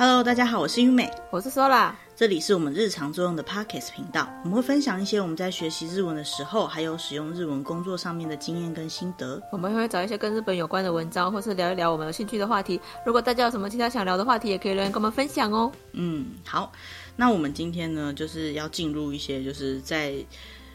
[0.00, 9.38] Hello，大家好，我是玉美，我是 Sola，这里是我们日常作用的 Podcast 频道，我们会分享一些我们在学习日文的时候，还有使用日文工作上面的经验跟心得。
[9.52, 12.80] 我们会找一些跟日本有关的文章，或是聊一聊我们有兴趣的话题。
[13.04, 15.70] 如果大家有什么其他想聊的话题，也可以留言跟我们分享哦。
[15.92, 16.72] 嗯，好，
[17.14, 20.14] 那我们今天呢，就是要进入一些就是在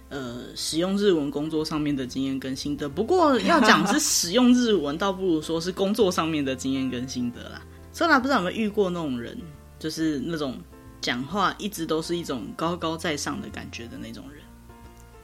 [0.09, 2.87] 呃使用日文工作上面的经验跟心得。
[2.87, 7.59] 不过要讲是使用日文，倒不如说是工作上面的经验跟心得啦。
[7.95, 9.37] Sola 不知道有没有遇过那种人，
[9.79, 10.59] 就是那种
[10.99, 14.41] 讲话一直都是一种高高在上的感觉的那种人，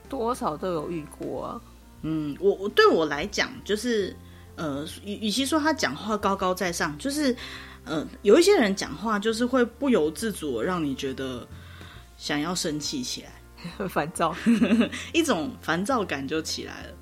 [0.08, 1.60] 多少都有遇过啊。
[2.00, 4.16] 嗯，我我对我来讲，就是
[4.56, 7.36] 呃，与与其说他讲话高高在上，就是
[7.84, 11.46] 呃，有一些人讲话就是会不由自主让你觉得
[12.16, 13.30] 想要生气起来，
[13.76, 14.34] 很 烦躁，
[15.12, 16.94] 一种烦躁感就起来了。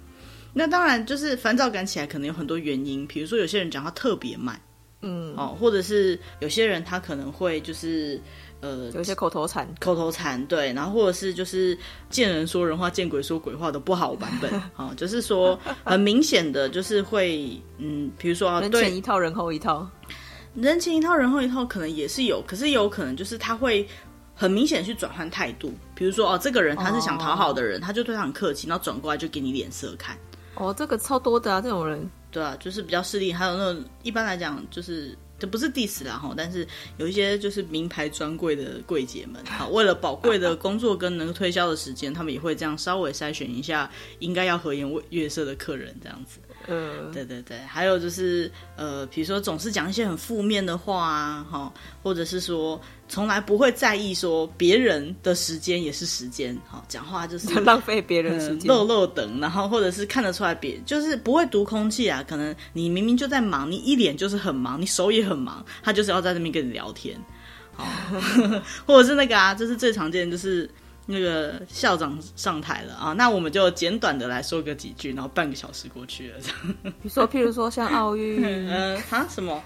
[0.53, 4.61] 那当然，就是烦躁感起来可能有很多原因，比如说有些人讲话特别慢。
[5.03, 8.21] 嗯，哦，或者是有些人他可能会就是
[8.61, 11.77] 呃，有一些口头禅，口头禅对，然后或者是就是
[12.11, 19.89] 见人说人话，见鬼说鬼话的不好版本， 哦，就是说很明显的就是会嗯，比如说、啊、人前一套人后一套，
[20.55, 23.89] 人前一套人后一套可能也是有，可是有可能就是他会
[24.35, 30.15] 很明显去转换态度，比如说哦，这个人他是想讨好的人，哦、他就对他很客气，然后转过来就给你脸色看，
[30.61, 32.09] 哦，这个超多的啊，这种人。
[32.31, 36.65] 对啊，就是比较势利，还有那种一般来讲，就是这不是 diss 啦哈，但是
[36.99, 46.39] 有一些就是名牌专柜的柜姐们，好，为了宝贵的 工作跟能够推销的时间，他们也会这样稍微筛选一下应该要和颜悦色的客人，这样子。
[46.69, 67.19] 嗯，对对对，还有就是呃，比如说总是讲一些很负面的话啊，哈，或者是说从来不会在意说别人的时间也是时间，哈，讲话就是 浪费别人时间，漏漏等，然后或者是看得出来别就是不会读空气啊，可能你明明就在忙，你一脸就是很忙，你手也很忙，他就是要在那边跟你聊天，
[67.75, 67.87] 好，
[68.87, 70.69] 或者是那个啊，就是最常见的就是。
[71.07, 76.39] 那个校长上台了啊，那我们就简短的来说个几句，然后半个小时过去了。
[76.85, 79.61] 比如说，譬如说像奥运，嗯啊什么？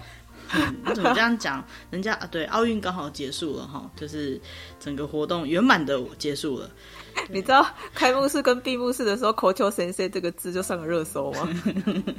[0.55, 1.63] 嗯、你怎么这样讲？
[1.91, 4.41] 人家啊，对，奥运刚好结束了哈，就是
[4.79, 6.67] 整个活动圆满的结束了。
[7.29, 11.49] 你知道开幕式跟闭幕式的时候，口球先生这个字就上了热搜吗？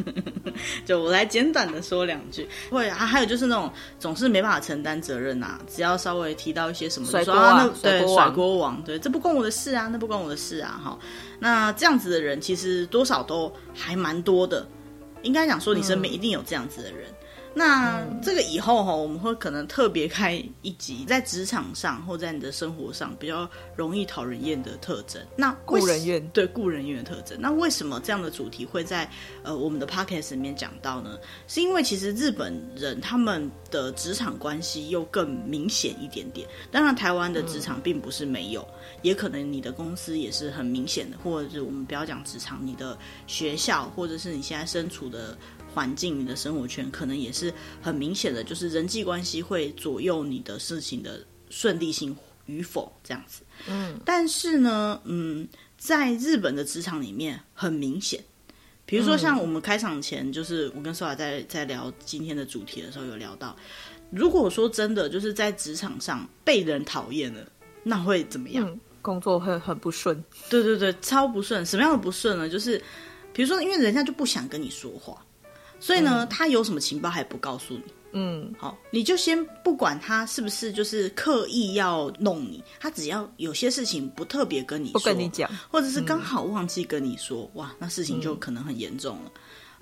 [0.84, 2.48] 就我来简短的说两句。
[2.70, 10.98] 会啊，还有就是那种总是没办法承担责任呐、啊，只要稍微提到一些什么，甩锅啊，那对，甩锅王，对，这不关我的事啊，那不关我的事啊，哈。
[11.38, 14.66] 那这样子的人其实多少都还蛮多的，
[15.22, 17.08] 应该讲说你身边一定有这样子的人。
[17.10, 17.15] 嗯
[17.58, 25.18] 那这个以后哈，我们会可能特别开一集，在职场上或在你的生活上比较容易讨人厌的特征。
[25.36, 27.40] 那故人怨，对，故人怨的特征。
[27.40, 29.10] 那为什么这样的主题会在
[29.42, 31.18] 呃我们的 podcast 里面讲到呢？
[31.48, 36.46] 是因为其实日本人他们的职场关系又更明显一点点。
[36.70, 45.34] 当然，台湾的职场并不是没有，嗯、也可能你的公司也是很明显的，或者是我们不要讲职场，你的学校或者是你现在身处的。
[45.76, 52.16] 环境，你的生活圈可能也是很明显的，就是人际关系会左右你的事情的顺利性
[52.46, 53.42] 与否，这样子。
[53.68, 58.24] 嗯，但是呢，嗯，在日本的职场里面很明显，
[58.86, 63.54] 比如说像我们开场前，就是我跟 Sola 在在聊今天的主题的时候，有聊到，
[64.10, 67.46] 如果说真的就是在职场上被人讨厌了，
[67.82, 68.66] 那会怎么样？
[68.66, 70.24] 嗯，工作会很不顺。
[70.48, 71.66] 对对对，超不顺。
[71.66, 72.48] 什么样的不顺呢？
[72.48, 72.82] 就是
[73.34, 75.22] 比如说，因为人家就不想跟你说话。
[75.78, 77.82] 所以呢，嗯、他有什么情报还不告诉你？
[78.18, 89.30] 嗯，好，你就先不管他是不是就是刻意要弄你，他只要有些事情不特别跟你说，不跟你讲，或者是刚好忘记跟你说，嗯、哇，那事情就可能很严重了。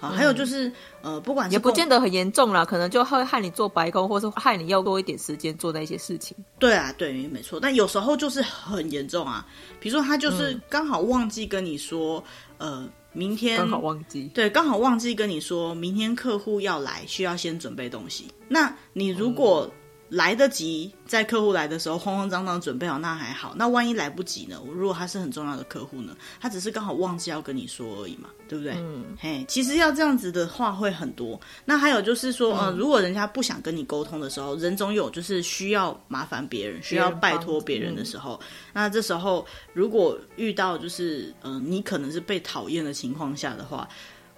[0.00, 6.36] 啊，还有就是，呃，不管是也不见得很严重啦，可能就会害你做白工，或是害你要多一点时间做那些事情。
[6.58, 7.60] 对啊，对，没错。
[7.60, 9.46] 但有时候就是很严重啊，
[9.78, 12.22] 比如说他就是刚好忘记跟你说，
[12.58, 12.90] 嗯、呃。
[13.14, 18.26] 明天刚好忘记，对，刚好忘记跟你说，明天客户要来，需要先准备东西。
[18.48, 19.70] 那你如果
[20.08, 23.54] 来得及，在客户来的时候慌慌张张准备好，那还好。
[23.56, 24.60] 那万一来不及呢？
[24.72, 26.16] 如果他是很重要的客户呢？
[26.40, 28.74] 他只是刚好忘记要跟你说而已嘛，对不对？
[28.76, 31.40] 嗯，嘿，其实要这样子的话会很多。
[31.64, 38.38] 那还有就是说，嗯、呃，如果人家不想跟你沟通的时候，人总有就是需要麻烦别人，需要拜托别人的时候。
[38.42, 43.88] 嗯、那这时候如果遇到就是嗯、呃，你可能是被讨厌的情况下的话。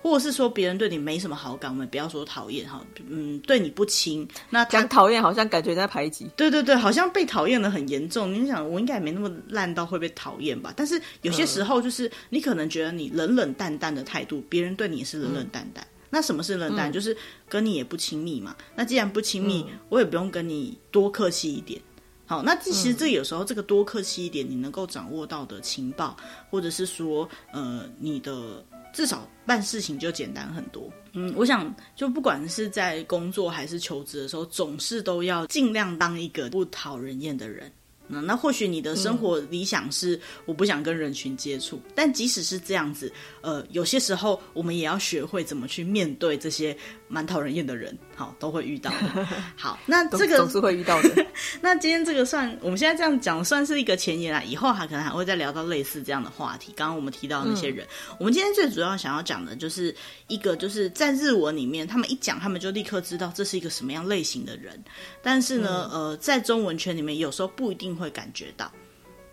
[0.06, 8.32] 或者是说别人对你没什么好感，我们不要说讨厌哈，嗯，对你不亲，那讲讨厌好像感觉在排挤，对对对，好像被讨厌的很严重。
[8.32, 10.72] 你想，我应该也没那么烂到会被讨厌吧？
[10.76, 15.84] 但是有些时候，就是你可能觉得你冷冷淡淡的态度，别人对你也是冷冷淡淡。
[15.84, 16.88] 嗯那什么是冷淡？
[16.88, 17.14] 嗯、就是
[17.48, 18.54] 跟你也不亲密嘛。
[18.76, 21.80] 那既然不亲密，嗯、我也不用跟你多客气一点。
[22.26, 26.16] 好，那其实这有时候这个多客气一点，你能够掌握到的情报，
[26.48, 28.64] 或者是说，呃，你的
[28.96, 30.90] 至少办事情就简单很多。
[31.12, 37.70] 嗯，我想就不管是在工作还是求职的时候，总是都要尽量当一个不讨人厌的人。
[38.08, 43.12] 那那或许你的生活理想是我不想跟人群接触，但即使是这样子，
[43.43, 46.75] 呃，有些时候我们也要学会怎么去面对这些
[47.08, 49.26] 蛮讨人厌的人，好，都会遇到的。
[49.56, 51.26] 好，那这个总是会遇到的。
[51.60, 56.72] 那今天这个算我们现在这样讲算是一个前言啦，以后还可能还会再聊到类似这样的话题。
[56.76, 59.92] 刚刚我们提到的那些人，嗯、我们今天最主要想要讲的就是
[60.28, 64.80] 一个，就是在日文里面，他们一讲，他们就立刻知道这是一个什么样类型的人。
[65.22, 67.96] 但是呢，嗯、呃，在中文圈里面，有时候不一定。
[67.96, 68.70] 会感觉到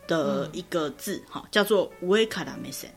[0.07, 2.89] 的一个字，哈、嗯，叫做“上から目线”。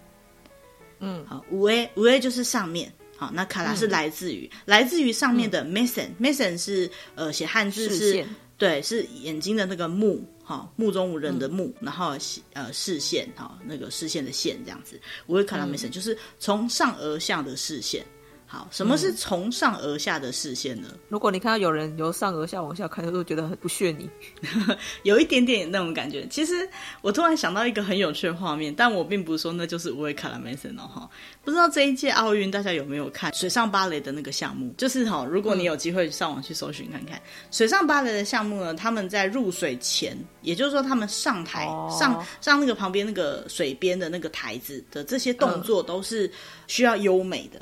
[1.00, 8.27] 嗯，好，上上就是上面，好，那から是来自于、嗯、来自于上面的 “mesen”，“mesen”、嗯、是呃写汉字是，线
[8.57, 12.17] 对，是眼睛的那个目，哈，目中无人的目，嗯、然后
[12.53, 18.05] 呃视线，哈，那个视线的线这样子，“上から目线”就是从上而下的视线。
[18.48, 20.88] 好，什么是从上而下的视线呢？
[21.08, 24.08] 如果你看到有人由上而下往下看，就会觉得很不屑你，
[25.02, 26.24] 有一点点那种感觉。
[26.28, 26.68] 其实
[27.02, 31.10] 我突然想到一个很有趣的画面，但我并不是说那就是上から目线哦哈。
[31.44, 34.72] 不知道这一届奥运大家有没有看水上芭蕾的那个项目？
[34.78, 46.30] 就是哈，如果你有机会上网去搜寻看看、嗯、水上芭蕾的项目呢，他们在入水前，也就是说他们上台、哦、上上那个旁边那个水边的那个台子的这些动作都是
[46.68, 47.60] 需要优美的。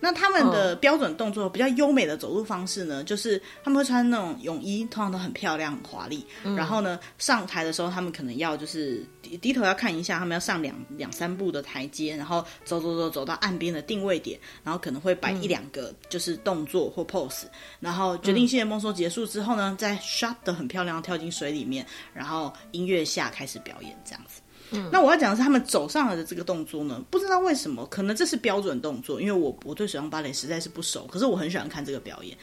[0.00, 6.24] 那他们的标准动作比较优美的走路方式呢，就是他们会穿那种泳衣，通常都很漂亮、很华丽。
[6.44, 21.84] 嗯、然后呢，上台的时候，他们可能要就是低低头要看一下，他们要上两两三步的台阶，然后走走走走到岸边的定位点，然后可能会摆一两个就是动作或 pose，、嗯、然后决定性的梦说结束之后呢，再 shot 的很漂亮，跳进水里面，
[22.14, 24.40] 然后音乐下开始表演这样子。
[24.70, 32.36] 嗯、那我要讲的是他们走上来的这个动作呢，不知道为什么，可能这是标准动作，因为我我对水上芭蕾实在是不熟，可是我很喜欢看这个表演。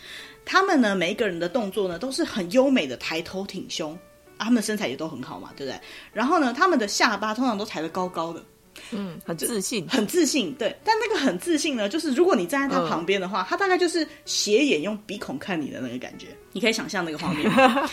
[0.44, 3.94] 他们呢，每一个人的动作呢，都是很优美的抬头挺胸，
[4.38, 5.80] 啊，他们的身材也都很好嘛，对不对？
[6.14, 8.44] 然后呢，他们的下巴通常都抬得高高的，
[8.92, 10.76] 嗯，很自信，很自信，对。
[10.84, 17.90] 但那个很自信呢，就是如果你站在他旁边的话，嗯、他大概就是斜眼用鼻孔看你的那个感觉，你可以想象那个画面吗？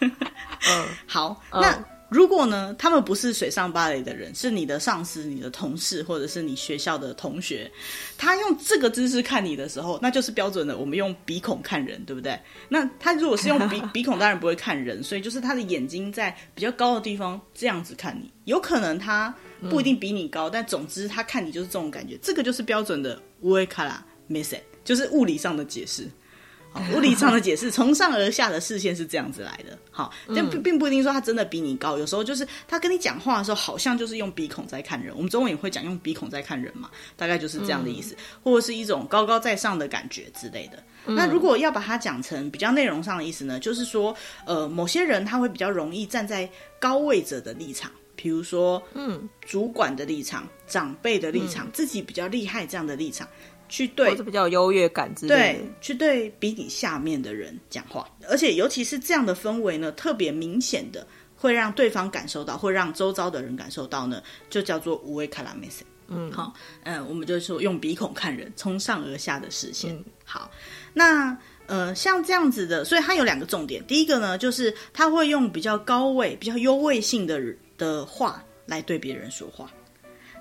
[0.00, 1.84] 嗯，好，那。
[2.08, 7.70] 如果呢，他们不是水上芭蕾的人，是你的上司、你的同事，或者是你学校的同学，
[8.16, 10.76] 他用这个姿势看你的时候，那就是标准的。
[10.78, 12.38] 我们用鼻孔看人，对不对？
[12.68, 18.30] 那他如果是用鼻鼻孔，当然不会看人，所以就是他的眼睛在比较高的地方这样子看你。
[18.44, 19.34] 有可能他
[19.68, 22.16] 不一定比你高，但总之他看你就是这种感觉。
[22.22, 23.96] 这个就是标准的上から
[24.28, 26.08] 目线，就是物理上的解释。
[26.94, 29.78] 物理上的解释， 从上而下的视线是这样子来的。
[29.90, 31.96] 好，但并并不一定说他真的比你高。
[31.98, 35.14] 有时候就是他跟你讲话的时候，好像就是用鼻孔在看人。
[35.16, 40.82] 我们中文也会讲用鼻孔在看人嘛，大概就是这样的意思，或者是一种高高在上的感觉之类的。
[41.08, 44.14] 那如果要把它讲成比较内容上的意思呢，就是说，
[44.44, 46.48] 呃，某些人他会比较容易站在
[46.80, 53.26] 高位者的立场，比如说，嗯，主管的立场、长辈的立场、自己比较厉害这样的立场。
[53.68, 61.06] 去对，或者比较有优越感之类的，对，去对比你下面的人讲话，而且尤其是这样的氛围呢，特别明显的
[61.36, 65.84] 会让对方感受到，会让周遭的人感受到呢，就叫做上から目线。
[66.08, 66.54] 嗯，好，
[66.84, 69.92] 嗯，我们就说用鼻孔看人，从上而下的视线。
[69.92, 70.48] 嗯、好，
[70.94, 77.42] 那呃，像这样子的，所以它有两个重点，第一个呢，就是他会用比较高位、比较优位性的
[77.76, 79.68] 的话来对别人说话。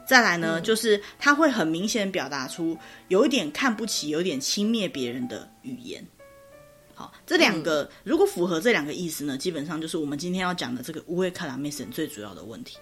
[0.08, 6.06] 再来呢，嗯、就是他会很明显表达出有一点看不起、有一点轻蔑别人的语言。
[6.94, 12.78] 好，这两个、嗯、如果符合这两个意思呢，基本上就是我们今天要讲的这个上から目线最主要的问题。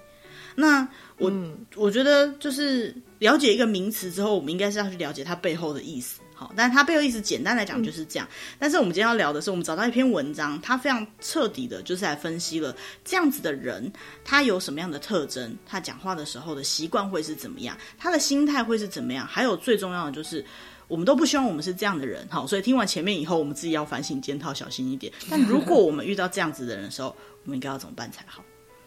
[0.56, 0.88] 那
[1.18, 6.20] 我、嗯、我觉得就是了解一个名词之后，我们应该是要去了解它背后的意思。
[6.56, 8.28] 但是它背后意思简单来讲就是这样。
[8.30, 13.92] 嗯、但是我们今天要聊的是，我们找到一篇文章，它非常彻底的，就是来分析了这样子的人，
[14.24, 20.44] 他有什么样的特征，他讲话的时候的习惯会是怎么样，他的心态会是怎么样，还有最重要的就是，
[20.88, 22.28] 我们都不希望我们是这样的人。
[22.30, 25.12] 好，所以听完前面以后，我们自己要反省检讨，小心一点。
[25.30, 28.44] 但如果我们遇到这样子的人的时候，我们应该要怎么办才好？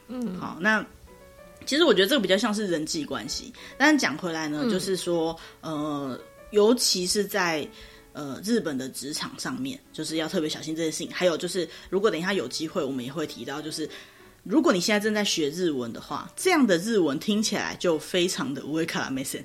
[0.09, 0.85] 嗯，好，那
[1.65, 3.53] 其实我觉得这个比较像是人际关系。
[3.77, 6.19] 但是讲回来呢，嗯、就是说，呃。
[6.57, 7.69] 尤其是在
[8.15, 11.11] 呃日本的职场上面，就是要特别小心这件事情。
[11.13, 13.87] 还有就是，如果等一下有机会，我们也会提到，就是
[14.43, 19.45] 如果你现在正在学日文的话，这样的日文听起来就非常的上から目线。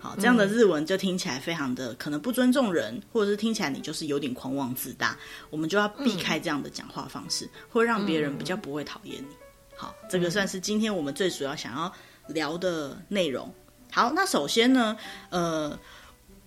[0.00, 5.18] 好，这样的日文就听起来非常的可能不尊重人，或者是听起来你就是有点狂妄自大，
[5.50, 9.36] 我们就要避开这样的讲话方式，会让别人比较不会讨厌你。
[9.76, 11.92] 好，这个算是今天我们最主要想要
[12.28, 13.52] 聊的内容。
[13.90, 14.96] 好，那首先呢，
[15.30, 15.76] 呃，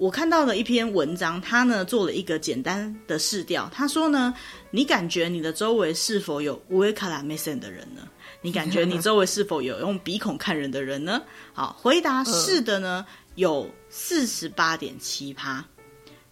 [0.02, 4.34] 我看到了一篇文章，他呢做了一个简单的试调，他说呢，
[4.72, 8.02] 你感觉你的周围是否有上から目线的人呢？
[8.42, 11.22] 你感觉你周围是否有用鼻孔看人的人呢？
[11.54, 13.06] 好，回答是的呢。
[13.08, 15.64] 呃有四十八点七趴，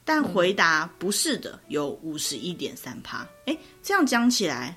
[0.03, 3.25] 但回答不是的有五十一点三趴。
[3.45, 4.75] 哎，这样讲起来，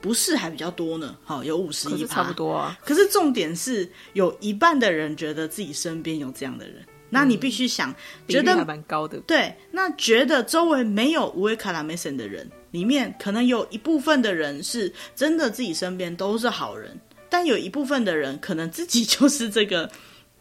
[0.00, 1.16] 不是还比较多呢。
[1.22, 2.76] 好，有五十一趴，差不多啊。
[2.84, 7.95] 可是重点是有一半的人觉得自己身边有这样的人，那你必须想，嗯、
[8.27, 9.19] 觉得还蛮高的。
[9.21, 16.99] 对，那觉得周围没有上から目线的人，里面可能有一部分的人是真的自己身边都是好人，
[17.29, 19.89] 但有一部分的人可能自己 就是这个。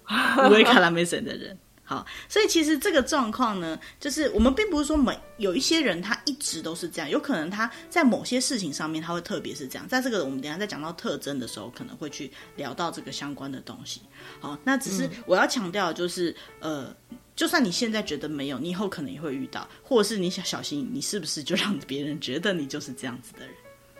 [0.08, 1.58] 上から目线的人，
[1.91, 9.85] 好，所以其实这个状况呢，就是我们并不是说每有一些人他一直都是这样，有可能他在某些事情上面他会特别是这样。
[9.89, 13.99] 在这个我们等下再讲到特征的时候，可能会去聊到这个相关的东西。
[14.39, 16.95] 好，那只是我要强调，就是、嗯、呃，
[17.35, 23.55] 就算你现在觉得没有，你以后可能也会遇到，或者是你想小心，你是不是就让别人觉得你就是这样子的人？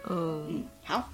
[0.10, 1.12] 嗯嗯，好。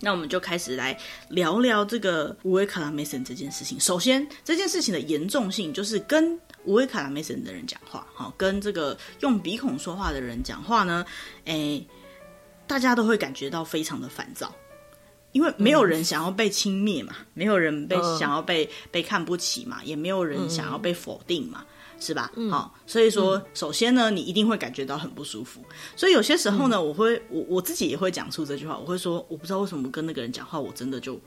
[0.00, 0.98] 那我们就开始来
[1.28, 3.78] 聊聊这个上から目线这件事情。
[3.78, 6.36] 首先，这件事情的严重性就是跟
[6.66, 11.04] 上から目线的人讲话，哈，跟这个用鼻孔说话的人讲话呢，
[11.44, 11.86] 诶，
[12.66, 14.52] 大家都会感觉到非常的烦躁，
[15.30, 21.64] 因为没有人想要被轻蔑嘛，没有人被想要被被看不起嘛，也没有人想要被否定嘛。
[21.99, 22.31] 是吧？
[22.49, 25.61] 好、所以说，首先呢，你一定会感觉到很不舒服。
[25.95, 28.77] 所以有些时候呢，我会，我我自己也会讲出这句话。
[28.77, 31.19] 我会说，我不知道为什么跟那个人讲话，我真的就。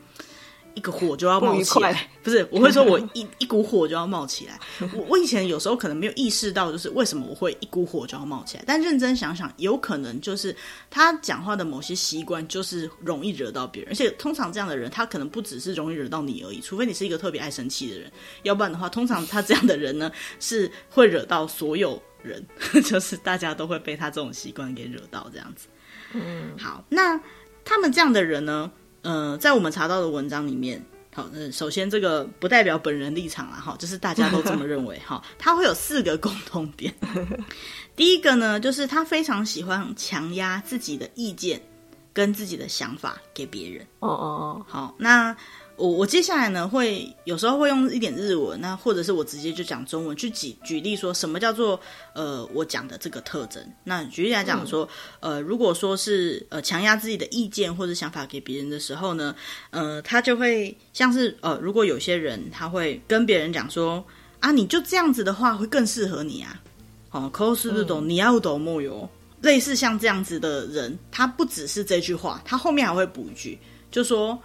[0.74, 4.58] 一个火就要冒起来，不，不是，我会说，我一 一股火就要冒起来。
[4.94, 8.64] 我我以前有时候可能没有意识到，就是为什么我会一股火就要冒起来。
[8.66, 10.54] 但认真想想，有可能就是
[10.88, 13.90] 他讲话的某些习惯，就是容易惹到别人。
[13.90, 18.10] 而且通常这样的人，他可能不只是容易惹到你而已，除非你是一个特别爱生气的人，
[18.42, 22.44] 要不然的话，通常他这样的人呢，是会惹到所有人，
[22.84, 25.66] 就是大家都会被他这种习惯给惹到这样子。
[26.12, 27.20] 嗯，好，那
[27.64, 28.70] 他们这样的人呢？
[29.02, 36.94] 呃，在我们查到的文章里面，好，呃，首先这个不代表本人立场啦，哈，就是大家都这么认为，哈， 他会有四个共同点。
[37.96, 41.60] 第一个呢，就是他非常喜欢强压自己的意见
[42.12, 43.86] 跟自己的想法给别人。
[44.00, 45.36] 哦哦哦，好，那。
[45.80, 51.80] 我我接下来呢，会有时候会用一点日文，那或者是我直接就讲中文去举举例，说什么叫做
[52.12, 53.66] 呃我讲的这个特征。
[53.82, 54.86] 那举例来讲说，
[55.20, 59.34] 嗯、呃如果说是呃强压自己的意见或者想法给别人的时候呢，
[59.70, 64.04] 呃他就会像是呃如果有些人他会跟别人讲说
[64.40, 66.60] 啊你就这样子的话会更适合你啊，
[67.10, 69.08] 哦，可是不懂你要懂木有，
[69.40, 73.58] 类似像这样子的人，他不只是这句话，他后面还会补一句，
[73.90, 74.38] 就说。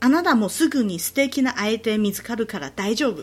[0.00, 3.22] あなたもすぐに素敌な相手见つかるから大丈夫，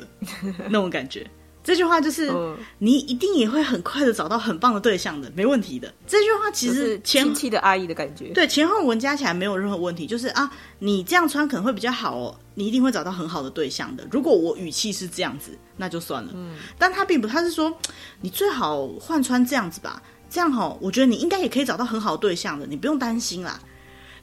[0.69, 1.25] 那种感觉。
[1.63, 5.93] 这句话就是、嗯、你一定也会很快的找到很棒的对象的，没问题的。
[6.05, 10.07] 这句话其实前亲戚的阿姨的感觉，对，前后文加起来没有任何问题。
[10.07, 14.07] 就是啊，你这样穿可能会比较好哦，你一定会找到很好的对象的。
[14.09, 16.31] 如果我语气是这样子，那就算了。
[16.35, 17.75] 嗯，但他并不，他是说
[18.21, 23.59] 你最好换穿这样子吧，这样哈、哦，我觉得你应该也可以找到很好的对象的，你不用担心啦。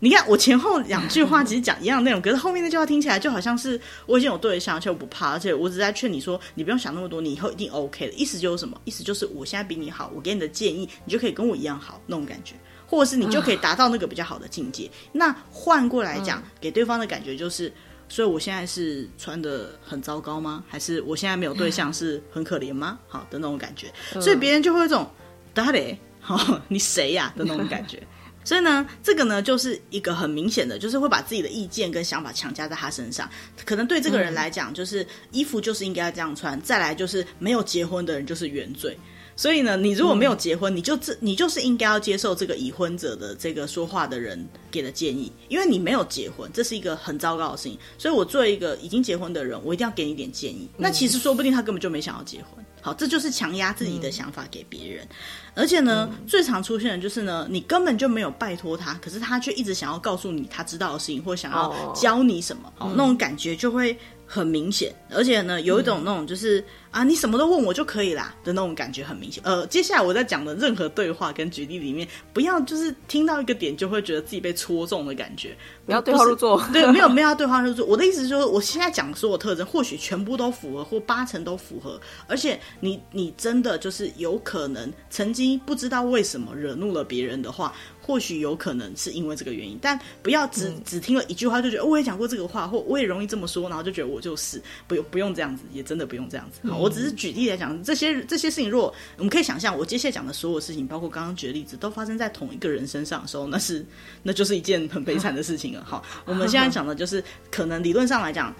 [0.01, 8.13] 你看我前后两句话其实讲一样的内容，可是后面那句话听起来就好像是我已经有对象，而且我不怕，而且我只是在劝你说，你不用想那么多，你以后一定 OK 的。
[8.13, 8.79] 意思就是什么？
[8.85, 12.55] 意思就是我现在比你好，我给你的建议，你就可以跟我一样好那种感觉，
[12.87, 14.89] 或者是你就可以达到那个比较好的境界。
[15.11, 17.69] 那换过来讲，给对方的感觉就是，
[18.07, 20.63] 所以我现在是穿的很糟糕吗？
[20.69, 22.97] 还是我现在没有对象是很可怜吗？
[23.09, 23.91] 好的那种感觉，
[24.21, 25.11] 所以别人就会有一种
[25.53, 25.99] 谁？
[26.21, 28.01] 好，你谁呀的那种感觉。
[28.43, 33.29] 所以呢，这个呢就是一个很明显的，就是会把自己的意见跟想法强加在他身上。
[33.65, 36.59] 可能对这个人来讲，就是衣服就是应该要这样穿。
[36.61, 38.97] 再来就是没有结婚的人就是原罪。
[39.39, 47.79] 所以呢，你如果没有结婚，你就这你就是应该要接受这个已婚者的这个说话的人给的建议，因为你没有结婚，这是一个很糟糕的事情。
[47.97, 50.69] 所以我作为一个已经结婚的人，我一定要给你一点建议。
[50.75, 52.65] 那其实说不定他根本就没想要结婚。
[52.81, 55.07] 好，这就是强压自己的想法给别人，
[55.53, 63.97] 而且呢，嗯、最常出现的就是呢，你根本就没有拜托他，可是他却一直想要告诉你他知道的事情，或想要教你什么，哦、那种感觉就会
[64.31, 64.93] 很明显。
[65.09, 69.41] 而且呢，有一种那种就是，啊，你什么都问我就可以啦的那种感觉很明显。
[69.43, 76.63] 呃，接下来我在讲的任何对话跟举例里面，不要就是听到一个点就会觉得自己被戳中的感觉，不要对号入座。
[76.71, 77.83] 对，没有没有要对号入座。
[77.87, 87.73] 我的意思是说，我现在讲的所有特征，或许全部都符合，或八成都符合，而且你你真的就是有可能曾经不知道为什么惹怒了别人的话。
[88.09, 96.67] 或许有可能是因为这个原因，但不要只只听了一句话就觉得、哦、我也讲过这个话，或我也容易这么说，然后就觉得我就是不用不用这样子，也真的不用这样子。
[96.67, 103.85] 好，我只是举例来讲，这些这些事情，如果我们可以想象，我接下来讲的所有事情，包括刚刚举的例子，都发生在同一个人身上的时候，那是
[104.23, 105.83] 那就是一件很悲惨的事情了。
[105.85, 108.51] 好， 我们现在讲的就是，可能理论上来讲，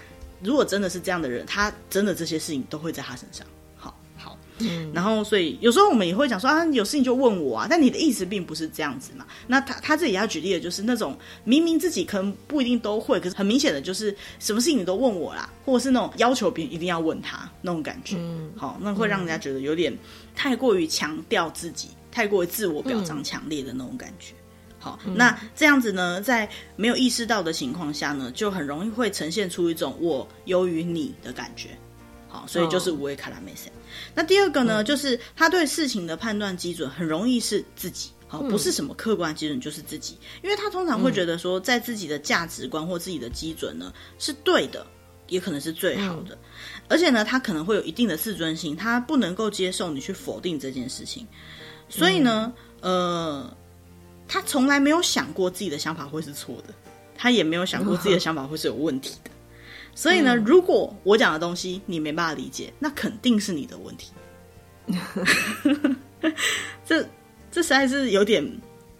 [0.43, 3.47] 如果真的是这样的人，他真的这些事情都会在他身上。
[4.59, 9.25] 嗯，然后所以有时候我们也会讲说啊，有事情就问我啊，但你的意思并不是这样子嘛。
[9.47, 18.15] 那他他自己要举例的就是那种明明自己可能不一定都会，可是很明显的就是什么事情你都问我啦，或者是那种要求别人一定要问他那种感觉。
[18.19, 19.95] 嗯，好，那会让人家觉得有点
[20.35, 24.33] 太过于强调自己，太过于自我表彰强烈的那种感觉。
[24.81, 31.77] 好，那这样子呢，在没有意识到的情况下呢，就很容易会呈现出一种我优于你的感觉。
[32.29, 33.71] 好，所以就是无畏卡拉梅森。
[34.13, 44.85] 那第二个呢，嗯、就是他对事情的判断基准很容易是自己，好，不是什么客观基准，就是自己，因为他通常会觉得说，在自己的价值观或自己的基准呢是对的，
[45.27, 46.37] 也可能是最好的，
[46.87, 51.27] 而且呢，他可能会有一定的自尊心，他不能够接受你去否定这件事情，
[51.89, 53.51] 所以呢，呃，
[54.27, 56.73] 他从来没有想过自己的想法会是错的，
[57.17, 59.31] 他也没有想过自己的 想法会是有问题的。
[59.95, 64.11] 所以呢，嗯、如果我讲的东西你没办法理解，那肯定是你的问题。
[66.85, 67.03] 这
[67.51, 68.43] 这实在是有点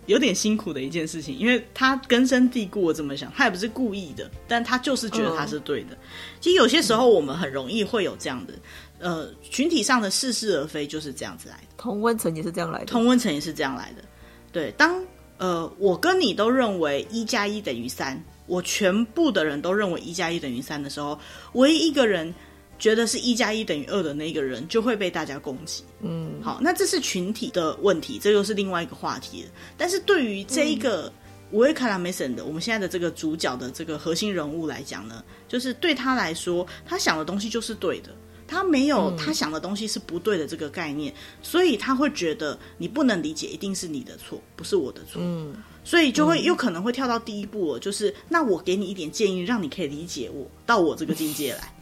[0.05, 5.96] 有点辛苦的一件事情，因为他根深蒂固的这么想，他也不是故意的，但他就是觉得他是对的。
[5.96, 5.98] 嗯、
[6.41, 8.53] 其实有些时候我们很容易会有这样的，
[9.00, 11.67] 呃，群体上的似是而非就是这样子来的。
[11.77, 14.03] 同温层也是这样来的，同温层也是这样来的。
[14.51, 15.03] 对，当
[15.38, 18.22] 呃我跟你都认为一加一等于三。
[18.50, 21.18] 我全部的人都认为一加一等于三的时候，
[21.53, 22.34] 唯一一个人
[22.79, 25.84] 觉得是一加一等于二的那个人就会被大家攻击。
[26.01, 29.50] 嗯，好，那这是群体的问题，这又是另外一个话题了。
[29.77, 31.12] 但是对于这一个
[31.51, 38.09] 无畏卡拉梅森的我们现在的这个主角的这个核心人物来讲呢，就是对他来说，他想的东西就是对的，
[38.48, 45.22] 他没有他想的东西是不对的这个概念，所以他会觉得你不能理解，一定是你的错，不是我的错。
[45.24, 45.53] 嗯。
[45.89, 51.73] 所以就会有可能会跳到第一步了，嗯、就是那我给你一点建议，让你可以理解我到我这个境界来。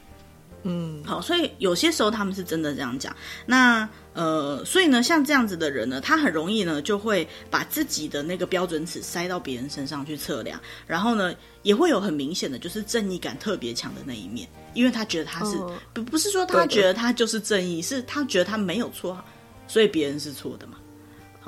[0.62, 3.14] 嗯，好，所以有些时候他们是真的这样讲。
[3.44, 19.22] 那呃，所以呢，像这样子的人呢，他很容易呢就会把自己的那个标准尺塞到别人身上去测量，然后呢也会有很明显的就是正义感特别强的那一面，因为他觉得他是、哦、不不是说他觉得他就是正义，是他觉得他没有错，
[19.66, 20.78] 所以别人是错的嘛。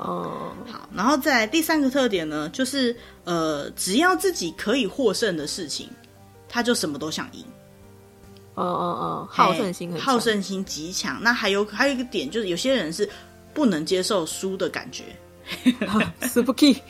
[0.01, 5.87] 哦，好，然后再来第三个特点呢，就是呃，只要自己可以获胜的事情，
[6.49, 7.45] 他就什么都想赢。
[8.55, 11.21] 哦哦哦，好胜心很，好胜心极强。
[11.21, 13.09] 那还有还有一个点，就是有些人是
[13.53, 15.03] 不能接受输的感觉。
[16.21, 16.81] 死不气，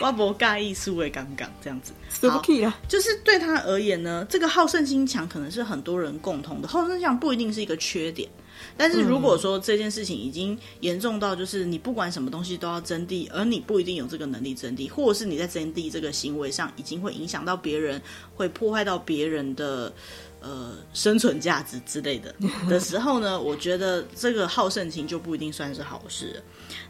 [0.00, 2.78] 我不介意输的刚刚这样子，死不气啊。
[2.88, 8.28] 就是对他而言呢，这个好胜心强可能是很多人共同的，好胜心强不一定是一个缺点。
[8.76, 18.00] 但是如果说这件事情已经严重到，就是你不管什么东西都要征地，而你不一定有这个能力征地，或者是你在征地这个行为上已经会影响到别人，
[18.34, 19.92] 会破坏到别人的
[20.40, 22.34] 呃生存价值之类的
[22.68, 26.42] 的时候呢，我觉得这个好胜心就不一定算是好事。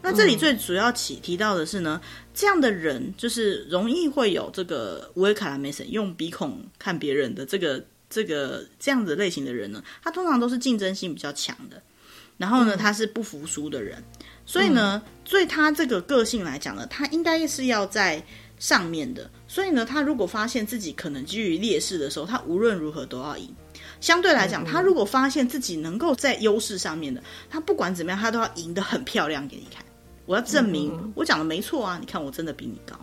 [0.02, 2.00] 那这里最主要提提到的是呢，
[2.34, 7.84] 这样的人就是容易会有这个无畏卡拉梅森用鼻孔看别人的这个。
[8.10, 11.80] 这个这样子类型的人呢，他通常都是竞争性比较强的，
[12.36, 18.22] 然后呢，他是不服输的人，嗯、所以呢，对他这个个性来讲呢，他应该是要在
[18.58, 19.30] 上面的。
[19.46, 23.48] 所以呢，他如果发现自己可能基于劣势的时候，他无论如何都要赢。
[24.00, 29.84] 相对来讲，他如果发现自己能够在优势上面的，他不管怎么样，他都要赢得很漂亮给你看。
[30.26, 31.98] 我要证明我讲的没错啊！
[32.00, 32.96] 你看我真的比你高。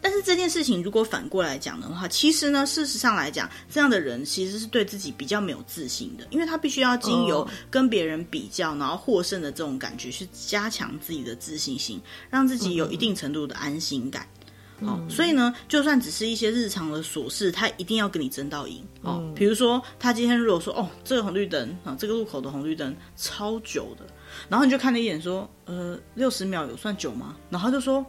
[0.00, 14.26] 但是这件事情如果反过来讲的话，其实呢，事实上来讲，这样的人其实是对自己比较没有自信的，因为他必须要经由跟别人比较，然后获胜的这种感觉，去加强自己的自信心，让自己有一定程度的安心感。
[15.08, 18.84] 所以呢，就算只是一些日常的琐事，他一定要跟你争到赢。
[19.00, 24.06] 哦，比如说他今天如果说，哦，这个红绿灯啊，这个路口的红绿灯超久的，
[24.50, 27.36] 然后你就看了一眼说，呃，六十秒有算久吗？
[27.48, 28.04] 然后他就说。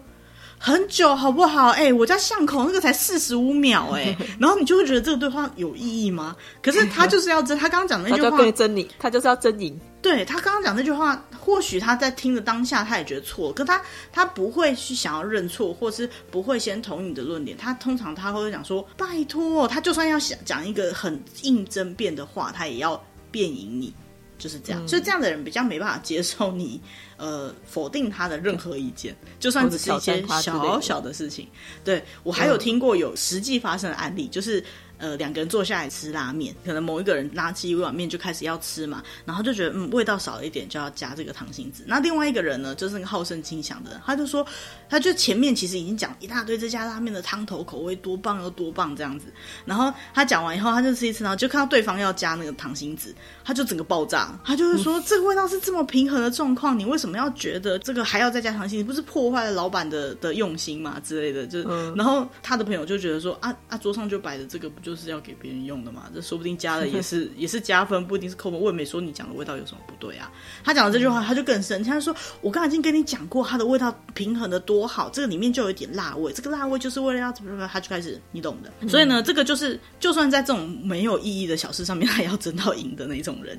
[0.59, 1.69] 很久好不好？
[1.69, 6.35] 哎、欸，我家巷口那个才四十五秒、欸，哎， 然后你就会觉得这个对话有意义吗？
[6.61, 9.79] 可是他就是要争，他刚刚讲那句话，他就争你，他就是要争赢。
[10.01, 17.55] 对，他刚刚讲那句话，或许他在听的当下，他也觉得错，可他他不会去想要认错，或是不会先同意你的论点。
[17.57, 23.93] 他通常他会讲说：“拜托，他就算要想讲一个很硬争辩的话，他也要辩赢你。”
[24.37, 26.79] 就是这样，嗯、所以这样的人比较没办法接受你
[27.17, 31.47] 呃否定他的任何意见，就算只是一些小小的事情。
[31.83, 34.63] 对，我还有听过有实际发生的案例，就是。
[34.97, 41.83] 呃，两个人坐下来吃拉面，可能某一个人拿起一碗面就开始要吃嘛，然后就觉得嗯味道少了一点，就要加这个糖心子。
[41.87, 44.45] 那另外一个人呢，就是那个好胜心强的人，他就说，
[44.89, 49.27] 他就前面其实已经讲一大堆这家拉面的汤头口味多棒又多棒这样子，
[49.65, 58.83] 然后他讲完以后，他就吃一吃，然后就看到对方要加那个糖心子，他就整个爆炸，他就是说、嗯、这个味道是这么平衡的状况，你为什么要觉得这个还要再加糖心子？
[58.83, 68.57] 不是破坏了老板的的用心嘛之类的，就、嗯、然后他的朋友就觉得说啊啊桌上就摆着这个不就是要给别人用的嘛，这说不定加了也是 也是加分，不一定是扣分。
[68.57, 70.31] 我也没说你讲的味道有什么不对啊。
[70.63, 71.89] 他讲的这句话，他就更生气。
[71.89, 78.71] 他说：“我刚才已经跟你讲过，它的味道平衡的多好，这个里面就有一点辣味，这个辣味就是为了要怎么怎么。”他就开始，你懂的。
[78.79, 83.57] 嗯、所以呢，这个就是就算在这种没有意义的小事上面，他也要争到赢的那种人。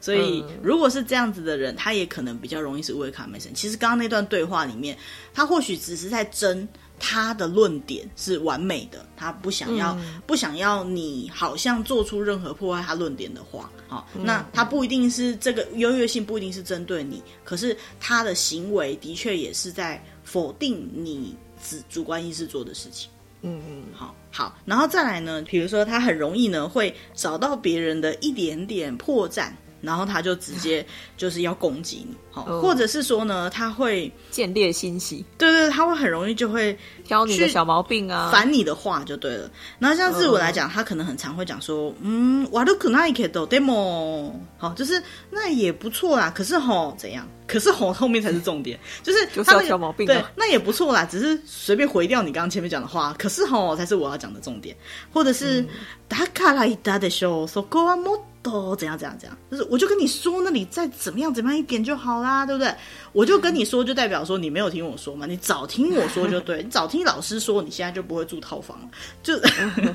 [0.00, 3.52] 所以如果是这样子的人，他也可能比较容易是乌卡梅森。
[3.52, 4.96] 其实刚刚那段对话里面，
[5.34, 6.66] 他或许只是在争。
[6.98, 21.36] 他的论点是完美的，他不想要，嗯、不想要你好像做出任何破坏他论点的话，好，嗯、那他不一定是这个优越性不一定是针对你，可是他的行为的确也是在否定你
[21.68, 23.10] 主主观意识做的事情。
[23.42, 29.50] 嗯嗯，好好，然后再来呢，比如说他很容易呢会找到别人的一点点破绽。
[29.81, 30.85] 然后他就直接
[31.17, 39.49] 就是要攻击你，好，或者是说呢，他会见猎心喜，对对，他会很容易就会挑你的小毛病啊，烦你的话就对了。
[39.79, 46.31] 然后像日文来讲，他可能很常会讲说，嗯，悪くないけどでも，好，就是那也不错啦。
[46.33, 47.27] 可是吼怎样？
[47.47, 53.13] 可是吼后面才是重点，就是他那个小毛病，对，那也不错啦，只是随便回掉你刚刚前面讲的话。
[53.19, 54.75] 可是吼才是我要讲的重点，
[55.11, 55.61] 或者是
[56.09, 62.73] だから言ったでしょう、そこはもっ都怎样怎样怎样，就是我就跟你说，那你再怎么样怎么样一点就好啦，对不对？
[63.11, 68.89] 我就跟你说，就代表说你没有听我说嘛，你早听我说就对，你早听老师说，你现在就不会住套房了，
[69.21, 69.33] 就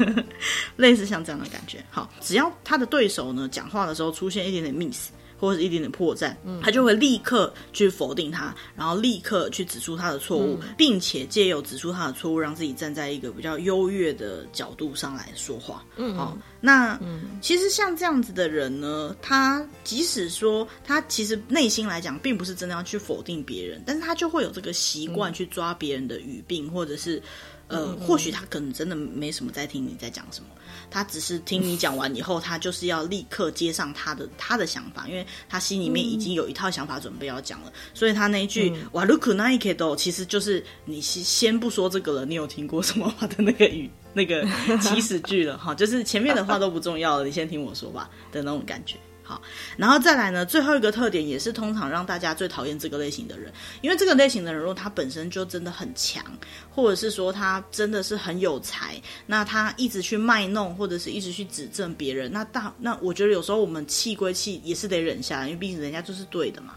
[0.77, 1.83] 类似像这样的感觉。
[1.91, 5.09] 好，只要他的对手呢讲话的时候出现一点点 miss。
[5.42, 15.84] 或者是一点点破绽，他就会立刻去否定他，然后立刻去指出他的错误，嗯、并且借由指出他的错误，让自己站在一个比较优越的角度上来说话。
[15.98, 27.20] 嗯，好、哦，那、嗯、其实像这样子的人呢，他即使说他其实内心来讲并不是真的要去否定别人，但是他就会有这个习惯去抓别人的语病，或者是。
[27.68, 30.50] 呃，或许他可能真的没什么在听你在讲什么，
[30.92, 44.46] 他只是听你讲完以后，他就是要立刻接上他的他的想法，因为他心里面已经有一套想法准备要讲了，所以他那一句“哇，鲁库那伊克多”其实就是你先先不说这个了，你有听过什么话的那个语那个
[44.80, 48.98] 起始句了哈，就是前面的话都不重要了，你先听我说吧的那种感觉。
[49.32, 49.42] 好，
[49.78, 56.22] 然后再来呢，最后一个特点也是通常让大家最讨厌这个类型的人，因为这个类型的人，如果他本身就真的很强，
[56.70, 66.74] 或者是说他真的是很有才，那他一直去卖弄，或者是一直去指正别人，那大那我觉得有时候我们气归气，也是得忍下来，因为毕竟人家就是对的嘛。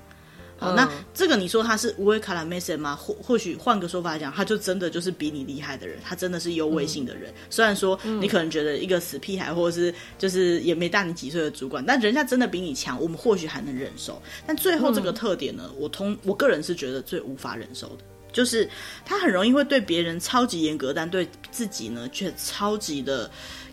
[0.56, 2.94] 好，那这个你说他是乌卡拉梅森吗？
[2.94, 7.30] 或或许换个说法来讲，他就真的就是比你厉害的人，他真的是优位性的人。
[7.32, 14.22] 嗯、虽然说你可能觉得一个死屁孩，或者是就是也没大你几岁的主管，但人家真的比你强，我们或许还能忍受。
[14.46, 18.68] 但最后这个特点呢，嗯、我通我个人是觉得最无法忍受的，就是
[19.04, 23.28] 他很容易会对别人超级严格，但对自己呢却超级的。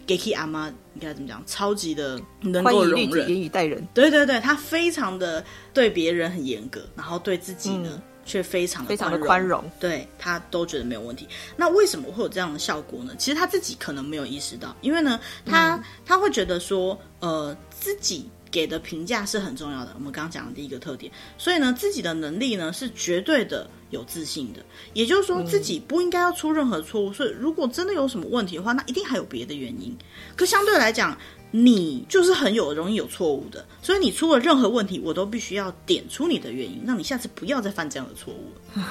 [0.08, 1.44] Geki 阿妈应该怎么讲？
[1.46, 3.88] 超级的能够容忍，严以待人。
[3.94, 9.64] 对对对，他非常的对别人很严格，然后对自己呢却、嗯、非常的非常的宽容。
[9.80, 11.28] 对，他都觉得没有问题。
[11.56, 13.16] 那为什么会有这样的效果呢？
[13.18, 18.30] 其实他自己可能没有意识到，因为呢，他、嗯、他会觉得说，呃，自己。
[18.52, 29.98] 给的评价是很重要的，我们刚刚讲的第一个特点，所以呢，自己的能力呢是绝对的有自信的，也就是说自己不应该要出任何错误，所以如果真的有什么问题的话，那一定还有别的原因。
[30.36, 31.18] 可相对来讲，
[31.52, 38.52] 你就是很有容易有错误的，所以你出了任何问题，我都必须要点出你的原因，让你下次不要再犯这样的错误。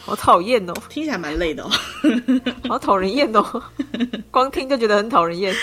[0.00, 1.70] 好讨厌哦，听起来蛮累的哦，
[2.66, 3.62] 好讨人厌哦，
[4.30, 5.54] 光听就觉得很讨人厌。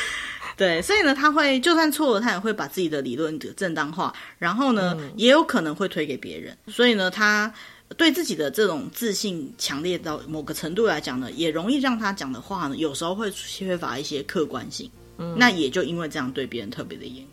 [0.56, 6.56] 对，所以呢，他会就算错了，他也会把自己的理论的正当化，然后呢，嗯、也有可能会推给别人。
[6.68, 7.52] 所以呢，他
[7.98, 14.90] 对自己的这种自信强烈到某个程度来讲呢，也容易让他讲的话呢，有时候会缺乏一些客观性。
[15.18, 17.24] 嗯，那也就因为这样对别人特别的严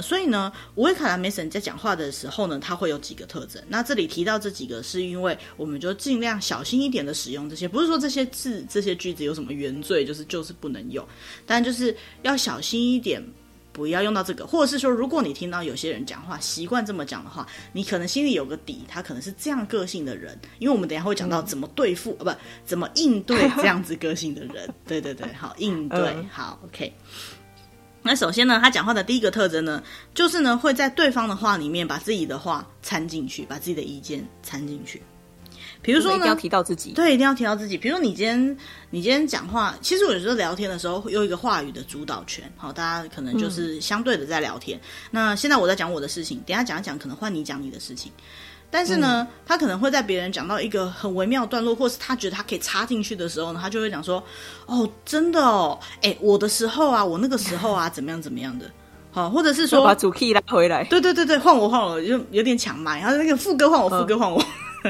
[0.00, 3.62] 所以呢，无尾卡拉梅森在讲话的时候呢，他会有几个特征。
[3.68, 11.06] 那这里提到这几个，是因为我们就尽量小心一点的使用这些，不是说这些字、这些句子有什么原罪，就是就是不能用，
[11.46, 13.22] 但就是要小心一点。
[13.70, 20.36] 不要用到这个，或者是说，如果你听到有些人讲话习惯这么讲的话，你可能心里有个底，他可能是这样个性的人。
[20.58, 22.28] 因为我们等一下会讲到怎么对付，不，
[22.64, 24.68] 怎么应对这样子个性的人。
[24.84, 26.92] 对对对，好，应对，嗯、好，OK。
[28.08, 29.82] 那首先呢，他讲话的第一个特征呢，
[30.14, 35.02] 就是呢会在对方的话里面把自己的话掺进去，把自己的意见掺进去。
[35.82, 37.76] 比如说呢，一定要提到自己，对，一定要提到自己。
[37.76, 38.56] 比如说你今天，
[38.88, 44.78] 你今天讲话，其实我有时候聊天的时候会有一个话语的主导权，好，大家可能就是相对的在聊天。
[44.78, 48.10] 嗯、那现在我在讲我的事情，等一下讲一讲，可能换你讲你的事情。
[48.69, 58.65] 但是呢，嗯、他可能会在别人讲到一个很微妙的段落，或是他觉得他可以插进去的时候呢，他就会讲说：“哦，真的哦，哎，我的时候啊，我那个时候啊，怎么样怎么样的。”
[59.11, 64.41] 好，或者是说把主 key 拉回来，对对对对，换我换我，就有点抢麦，然后那个副歌换我，副歌换我。
[64.41, 64.45] 嗯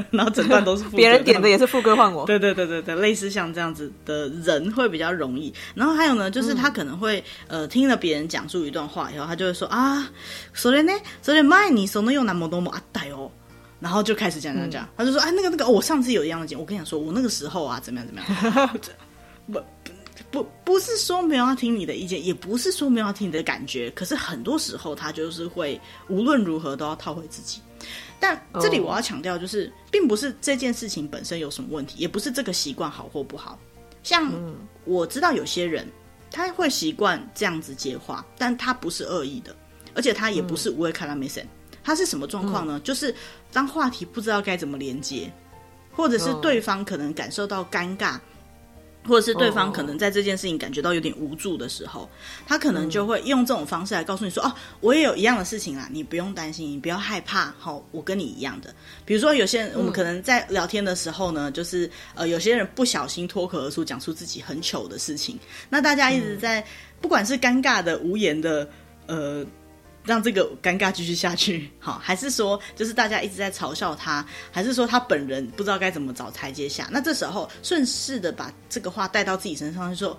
[0.09, 2.25] 然后整段都是别人点的，也是副歌换我。
[2.25, 5.53] 对对对对对，类似像这样子的人会比较容易。
[5.75, 10.09] 然后还有呢，就是他可能会、嗯、呃听了别人讲述一段话以后，他就会说啊，
[10.55, 13.29] それね，それ前にそのようなものもあったよ。
[13.80, 18.78] 然后就开始讲讲讲，嗯、他就说哎，那个那个，我上次有一样的讲，我跟你讲说，我那个时候啊，怎么样怎么样。
[19.50, 19.62] 不
[20.30, 27.60] 不不是说没有要听你的意见，也不是说没有要听你的感觉，可是很多时候他就是会无论如何都要套回自己。
[28.20, 33.58] 但这里我要强调，就是并不是这件事情本身有什么问题，也不是这个习惯好或不好。
[34.02, 34.30] 像
[34.84, 35.86] 我知道有些人
[36.30, 39.54] 他会习惯这样子接话，但他不是恶意的，
[39.94, 41.46] 而且他也不是无尾卡拉梅森。
[41.88, 42.78] 他是什么状况呢？
[42.84, 43.14] 就是
[43.50, 45.32] 当话题不知道该怎么连接，
[45.90, 48.20] 或者是对方可能感受到尴尬。
[49.06, 52.06] 或者是对方可能在这件事情感觉到有点无助的时候，
[52.46, 58.74] 他可能就会用这种方式来告诉你说：“哦，我也有一样的事情啦，你不用担心，你不要害怕，好，我跟你一样的。”
[59.06, 65.38] 比如说，有些人我们可能在聊天的时候呢，就是呃，有些人不小心脱口而出讲出自己很糗的事情，
[65.70, 66.62] 那大家一直在
[67.00, 68.68] 不管是尴尬的、无言的，
[69.06, 69.46] 呃。
[70.08, 76.88] 让这个尴尬继续下去， 好，还是说就是大家一直在嘲笑他，还是说他本人不知道该怎么找台阶下？
[76.90, 80.18] 那这时候顺势的把这个话带到自己身上，就说：“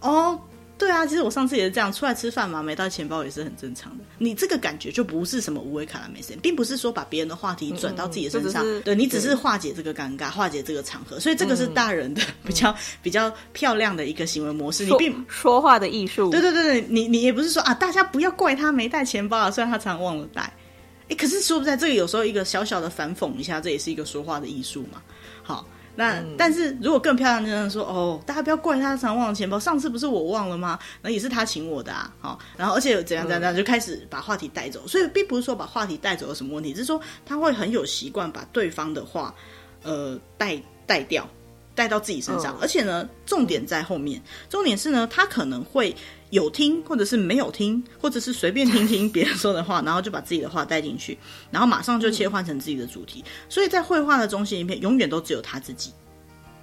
[0.00, 0.38] 哦。”
[0.80, 4.04] 对啊，其实我上次也是这样，出来吃饭嘛，没带钱包也是很正常的。
[4.16, 14.86] 你这个感觉就不是什么无尾卡拉梅森，并不是说把别人的话题转到自己的身上，嗯嗯对，你只是化解这个尴尬，化解这个场合，所以这个是大人的比较、嗯、比较漂亮的一个行为模式。
[14.86, 20.50] 你并说话的艺术，对对对对，你你也不是说啊，大家不要怪他没带钱包啊，虽然他常常忘了带。
[21.10, 25.02] 哎，可是说不在这个有时候一个小小的反讽一下，这也是一个说话的艺术嘛。
[25.42, 25.66] 好。
[25.96, 30.78] 那、嗯、但是如果更漂亮的人说哦，大家不要怪他常忘了钱包，上次不是我忘了吗？
[31.02, 34.86] 那也是他请我的啊，好，然后而且怎样怎样怎样，就开始把话题带走。
[34.86, 39.34] 所以并不是说把话题带走有什么问题，只是说他会很有习惯把对方的话，
[39.82, 41.28] 呃，带带掉，
[41.74, 42.56] 带到自己身上。
[42.60, 45.94] 而且呢，重点在后面，重点是呢，他可能会。
[46.30, 51.18] 有听，或者是没有听，或者是随便听听别人说的话， 然后就把自己的话带进去，
[51.50, 53.22] 然后马上就切换成自己的主题。
[53.26, 55.92] 嗯、所以在绘画的中心里面，永远都只有他自己。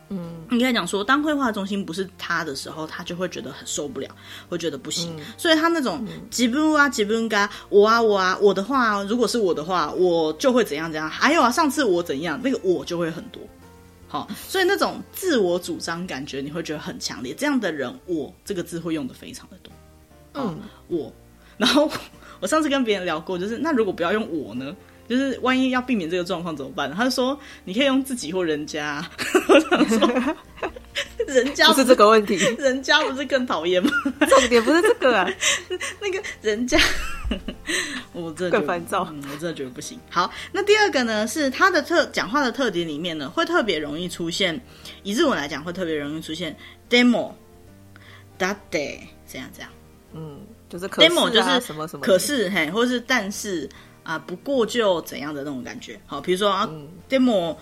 [0.09, 4.07] 嗯，应该讲说，当绘画中心不是他的时候，他就会觉得很受不了，
[4.47, 5.13] 会觉得不行。
[5.17, 11.09] 嗯、所以他那种吉布啊吉布嘎，我啊我啊我的话，如果是我的话，我就会怎样怎样。
[11.09, 13.41] 还有啊，上次我怎样，那个我就会很多。
[14.07, 17.33] 好，所以那种自我主张感觉你会觉得很强烈。
[17.33, 19.71] 这样的人，我这个字会用的非常的多。
[20.35, 21.11] 嗯，我。
[21.57, 21.91] 然后
[22.39, 24.75] 我上次跟别人聊过，就是那如果不要用我呢？
[25.09, 26.93] 就是万一要避免这个状况怎么办？
[26.93, 29.05] 他就说你可以用自己或人家。
[29.49, 30.35] 我想说。
[31.26, 33.90] 人家不是，不是这个问题， 人家不是更讨厌吗？
[34.28, 35.28] 重点不是这个啊，
[36.00, 36.78] 那个人家，
[38.12, 39.98] 我真的更烦躁，嗯，我真的觉得不行。
[40.10, 44.60] 好，那第二个呢，是他的特讲话的特点里面呢，会特别容易出现，
[45.02, 46.54] 以日文来讲，会特别容易出现
[46.90, 47.32] demo
[48.38, 49.70] that day 这样这样，
[50.12, 53.68] 嗯，就是可是、啊、demo 就是什么什么，可是嘿，或是但是
[54.02, 55.98] 啊，不过就怎样的那种感觉。
[56.06, 57.56] 好，比如说啊、嗯、demo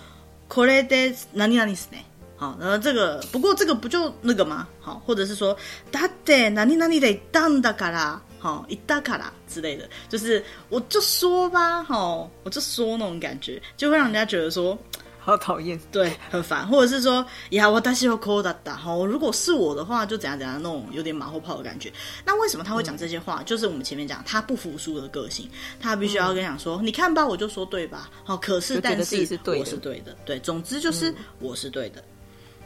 [0.48, 2.02] これで何々ですね。
[2.36, 4.66] 好，然后这个不过这个不就那个吗？
[4.80, 5.54] 好，或者是说，
[5.92, 14.78] だって哪里哪里得当だから，好，一だから之类的，就是我就说吧，好，我就说那种感觉，就会让人家觉得说，
[15.18, 21.92] 好讨厌，对，很烦，或者是说呀，我但是要扣哒哒哈，如果是我的话，就怎样怎样那种有点马后炮的感觉。
[22.24, 23.42] 那为什么他会讲这些话？
[23.42, 25.46] 嗯、就是我们前面讲他不服输的个性，
[25.78, 28.08] 他必须要跟你讲说，嗯、你看吧，我就说对吧？
[28.24, 32.02] 好，可是但是是对我是对的，对，总之就是我是对的。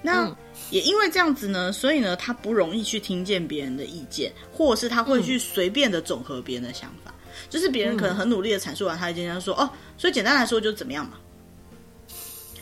[0.01, 0.37] 嗯、那
[0.71, 11.13] 也因为这样子呢，所以呢，他不容易去听见别人的意见，或者是他会去随便的总和别人的想法，嗯、就是别人可能很努力的阐述完他一件事，说哦，所以简单来说就怎么样嘛。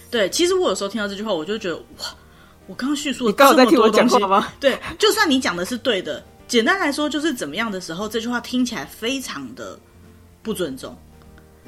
[0.10, 2.16] 对，其实我有时候听到这句话，我就觉得哇，
[2.66, 4.54] 我刚刚叙述了这么多东西，你刚好在听我讲话吗？
[4.60, 9.78] 对，就算你讲的是对的，简单来说就是怎么样的时候，这句话听起来非常的
[10.42, 10.98] 不尊重。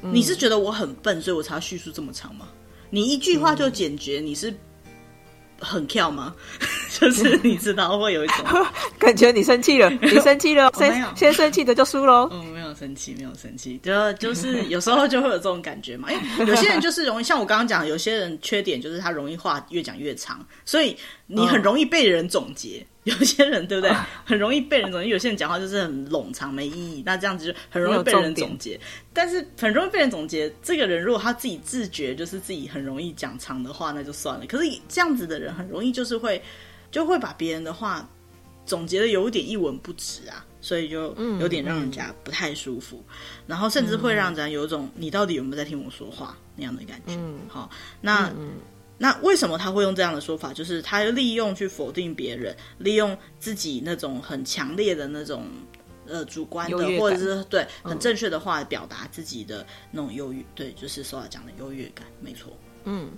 [0.02, 2.48] 嗯、你是觉得我很笨，所以我才要叙述这么长吗？
[2.88, 4.54] 你一句话就解决，嗯、你是
[5.60, 6.34] 很跳吗？
[6.98, 8.44] 就是你知道会有一种
[8.98, 12.28] 感觉，你生气了，你生气了，先先生气的就输喽。
[12.80, 16.10] 生气，没有生气，就就是有时候就会有这种感觉嘛。
[16.10, 22.86] 因为，有些人就是容易，像我刚刚讲，有些人缺点就是他容易话越讲越长，所以你很容易被人总结。
[23.04, 23.94] 有些人对不对？
[24.24, 25.08] 很容易被人总结。
[25.08, 28.78] 有些人讲话就是很冗长没意义，那这样子就很容易被人总结。
[29.12, 34.46] 但是很容易被人总结，这个人如果他自己自觉就是自己很容易讲长的话，那就算了。
[34.46, 36.42] 可是这样子的人很容易就是会。
[36.92, 38.04] 就会把别人的话
[38.66, 43.14] 总结的有点一文不值啊，所以就有点让人家不太舒服，嗯、
[43.46, 47.14] 然后甚至会让人有一种你到底有没有在听我说话那样的感觉。
[47.14, 47.70] 嗯，好，
[48.00, 48.52] 那、嗯、
[48.98, 50.52] 那为什么他会用这样的说法？
[50.52, 55.44] 就是他利用去否定别人，利用自己那种很强烈的那种
[56.06, 62.56] 呃主观的，或者是对很正确的话来表达自己的那种优越，对，就是说要讲的优越感，没错。
[62.84, 63.10] 嗯。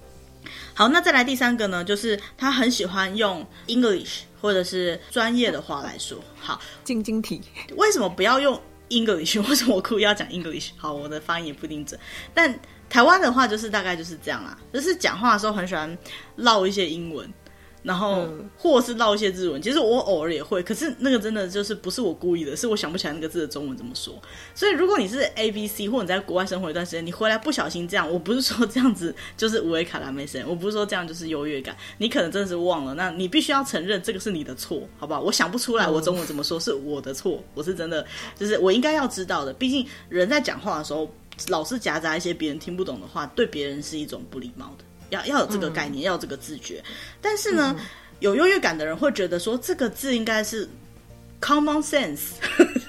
[0.74, 6.18] 好，那再来第三个呢，就是他很喜欢用 English 或者是专业的话来说。
[6.38, 7.40] 好，晶晶体，
[7.76, 9.40] 为什么不要用 English？
[9.48, 10.70] 为什么我故意要讲 English？
[10.76, 11.98] 好，我的发音也不一定准，
[12.34, 15.96] 但台湾的话就是大概就是这样啦，就是讲话的时候很喜欢
[16.36, 17.32] 唠一些英文。
[17.82, 24.14] 然后，或是唠一些日文，其实我偶尔也会，可是那个真的就是不是我故意的，是我想不起来那个字的中文怎么说。
[24.54, 35.20] 所以，如果你是 A B C，或者你在国外生活一段时间，你回来不小心这样，我不是说这样子就是无为卡拉梅森，我不是说这样就是优越感，你可能真的是忘了，那你必须要承认这个是你的错，好不好？
[35.20, 38.06] 我想不出来我中文怎么说，是我的错，我是真的
[38.38, 39.52] 就是我应该要知道的。
[39.52, 41.12] 毕竟人在讲话的时候，
[41.48, 44.84] 老是夹杂一些别人听不懂的话，对别人是一种不礼貌的。
[45.12, 46.82] 要要有这个概念，嗯、要有这个自觉。
[47.20, 47.84] 但是呢，嗯、
[48.20, 50.68] 有优越感的人会觉得说，这个字应该是
[51.40, 52.32] common sense，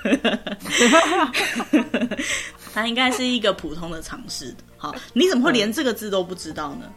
[2.74, 4.58] 它应该是一个普通的常识的。
[4.78, 6.86] 好，你怎么会连这个字都不知道呢？
[6.86, 6.94] 嗯，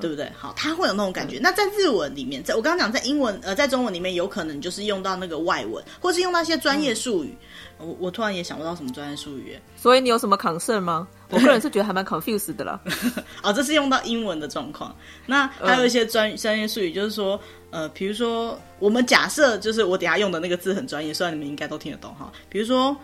[0.00, 0.30] 对不对？
[0.36, 1.38] 好，他会有那种感觉。
[1.38, 7.28] 嗯、那在日文里面，在我刚刚讲，在英文呃，在中文里面，有可能就是用到那个外文，或是用到一些专业术语。
[7.30, 7.46] 嗯
[7.76, 11.08] 我我突然也想不到什么专业术语，所以你有什么 concern 吗？
[11.28, 12.80] 我个人是觉得还蛮 confused 的啦。
[13.42, 14.94] 哦，这是用到英文的状况。
[15.26, 17.38] 那还有一些专专业术语，就是说，
[17.70, 22.32] 呃，比如说，我们假设就是我等下用的那个字很专业，虽然你们应该都听得懂哈。
[22.48, 22.96] 比如说。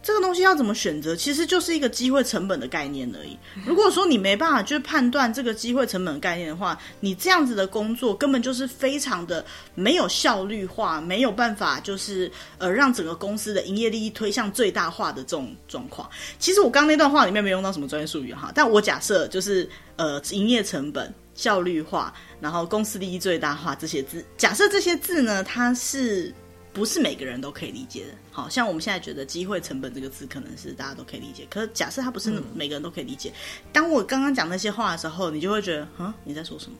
[0.00, 3.36] 这个东西要怎么选择，其实就是一个机会成本的概念而已。
[3.66, 16.08] 如果说你没办法去判断这个机会成本概念的话，你这样子的工作根本就是非常的没有效率化，没有办法就是呃让整个公司的营业利益推向最大化的这种状况。
[16.38, 26.32] 其实我刚刚那段话里面没用到什么专业术语哈，但我假设就是呃营业成本、效率化，然后公司利益最大化这些字，假设这些字呢，它是。
[26.78, 33.30] 不是每个人都可以理解的，好像我们现在觉得“机会成本”这个字可能是大家都可以理解，可是假设它不是每个人都可以理解。
[33.30, 36.78] 嗯、当我刚刚讲那些话的时候，你就会觉得，嗯，你在说什么？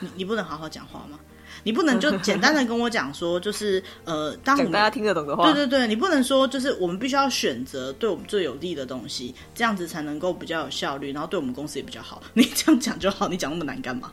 [0.00, 1.18] 你你不能好好讲话吗？
[1.64, 12.22] 你不能就简单的跟我讲说，就是呃，当我们大家听得懂的话，对对对，你不能说就是我们必须要选择对我们最有利的东西，这样子才能够比较有效率，然后对我们公司也比较好。
[12.34, 14.12] 你这样讲就好，你讲那么难干嘛？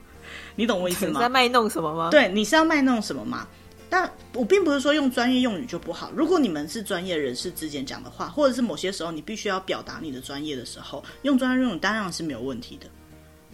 [0.55, 1.11] 你懂我意思吗？
[1.19, 2.09] 你在卖弄什么吗？
[2.09, 3.47] 对，你是要卖弄什么吗？
[3.93, 6.11] 但我并不是说用专业用语就不好。
[6.15, 12.87] 如果你们是专业人士之间讲的话，或者是某些时候你必须要表达你的专业的时候，用专业用语当然是没有问题的。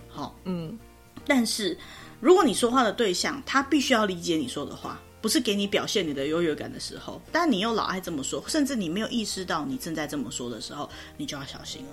[0.08, 0.80] 好，嗯，
[1.28, 1.78] 但是
[2.22, 11.90] 如果你说话的对象他必须要理解你说的话，不是给你表现你的优越感的时候，但你又老爱这么说，甚至你没有意识到你正在这么说的时候，你就要小心了。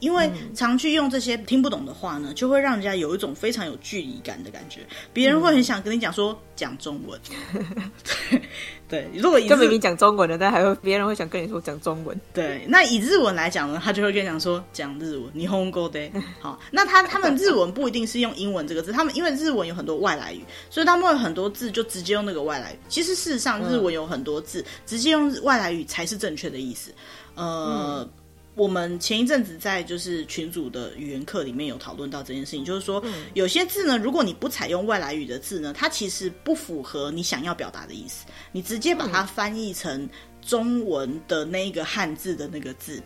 [0.00, 4.80] 因为常去用这些听不懂的话呢，就会让人家有一种非常有距离感的感觉。
[5.12, 7.20] 别人会很想跟你讲说讲中文，
[7.52, 8.42] 对
[8.88, 9.10] 对。
[9.14, 12.20] 如果就明明讲中文的，但还会别人会想跟你说讲中文。
[12.32, 16.10] 对，那以日文来讲呢，他就会跟你讲说讲日文，日本语で。
[16.40, 22.78] 好，那他他们日文不一定是用英文这个字，他们因为日文有很多外来语，所以他们会有很多字就直接用那个外来语。
[22.88, 26.92] 其实事实上，日文有很多字直接用外来语才是正确的意思。
[27.34, 28.00] 呃。
[28.00, 28.10] 嗯
[28.58, 33.00] 我们前一阵子在就是群组的语言课里面有讨论到这件事情，就是说
[33.34, 38.26] 有些字呢，如果你不采用外来语的字呢，它其实不符合你想要表达的意思。
[38.50, 40.08] 你直接把它翻译成
[40.42, 43.00] 中文的那个汉字的那个字，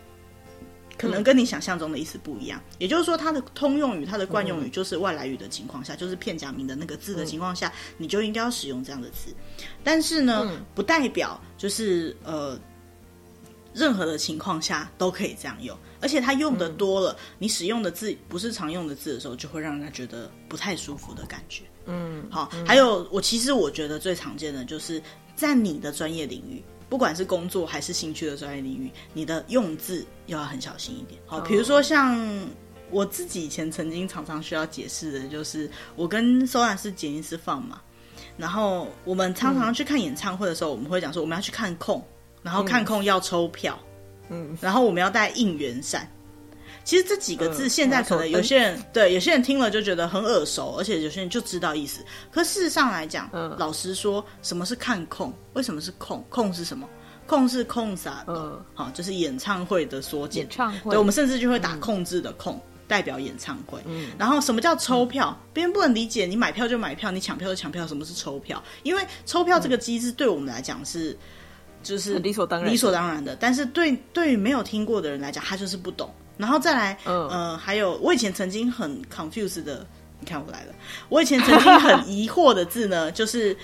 [0.96, 2.58] 可能跟你想象中的意思不一样。
[2.78, 9.34] 也就是说，它的通用语、它的惯用语就是外来语的情况下，就是片假名的那个字的情况下，你就应该要使用这样的字。
[9.84, 12.58] 但是呢，不代表就是呃。
[13.74, 21.62] 任何的情况下都可以这样用，而且它用的多了，嗯，你使用的字不是常用的字的时候，就会让人家觉得不太舒服的感觉。
[21.86, 25.02] 嗯，好，嗯，还有我其实我觉得最常见的就是
[25.34, 31.20] 在你的专业领域，不管是工作还是兴趣的专业领域，你的用字要很小心一点。
[31.26, 32.46] 好，比如说像
[32.90, 37.80] 我自己以前曾经常常需要解释的，就是我跟苏兰是杰尼斯放嘛，
[38.36, 42.04] 然后我们常常去看演唱会的时候，我们会讲说我们要去看空。
[42.42, 43.78] 然后看空要抽票，
[44.28, 46.08] 嗯，然后我们要带应援扇。
[46.84, 52.04] 其实这几个字现在可能有些人、嗯、对有些人听了就觉得很耳熟，而且有些人就知道意思。
[52.32, 55.32] 可事实上来讲，嗯，老实说，什么是看空？
[55.52, 56.24] 为什么是空？
[56.28, 56.88] 空是什么？
[57.24, 58.24] 空是空啥？
[58.26, 60.40] 嗯，好，就是演唱会的缩减。
[60.42, 63.78] 演唱会，对，我们甚至就会打控制的控，嗯、代表演唱会。
[63.86, 65.40] 嗯，然后什么叫抽票？
[65.52, 68.60] 别人不能理解，你买票就买票，你抢票就抢票，什么是抽票？
[68.82, 71.16] 因为抽票这个机制对我们来讲是。
[71.82, 73.36] 就是理所当然，理所当然的。
[73.36, 76.12] 但是对对于没有听过的人来讲，他就是不懂。
[76.38, 79.86] 然后再来，嗯、呃，还有我以前曾经很 confused 的，
[80.18, 80.74] 你看我来了。
[81.08, 83.56] 我以前曾经很疑惑的字呢， 就是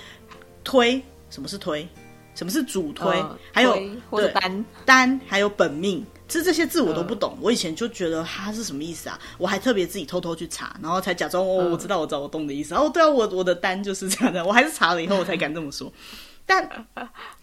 [0.63, 1.87] 推，什么是推？
[2.35, 3.09] 什么是主推？
[3.19, 3.77] 呃、还有
[4.09, 7.31] 或者单单，还有本命，其实这些字我都不懂。
[7.31, 9.19] 呃、我以前就觉得它是什么意思啊？
[9.37, 12.75] 我还特别自己偷偷去查，然后才假装哦，我知道，我知道，我懂的意思。
[12.75, 14.43] 哦，对啊，我我的单就是这样的。
[14.45, 15.91] 我还是查了以后，我才敢这么说。
[16.49, 16.67] 但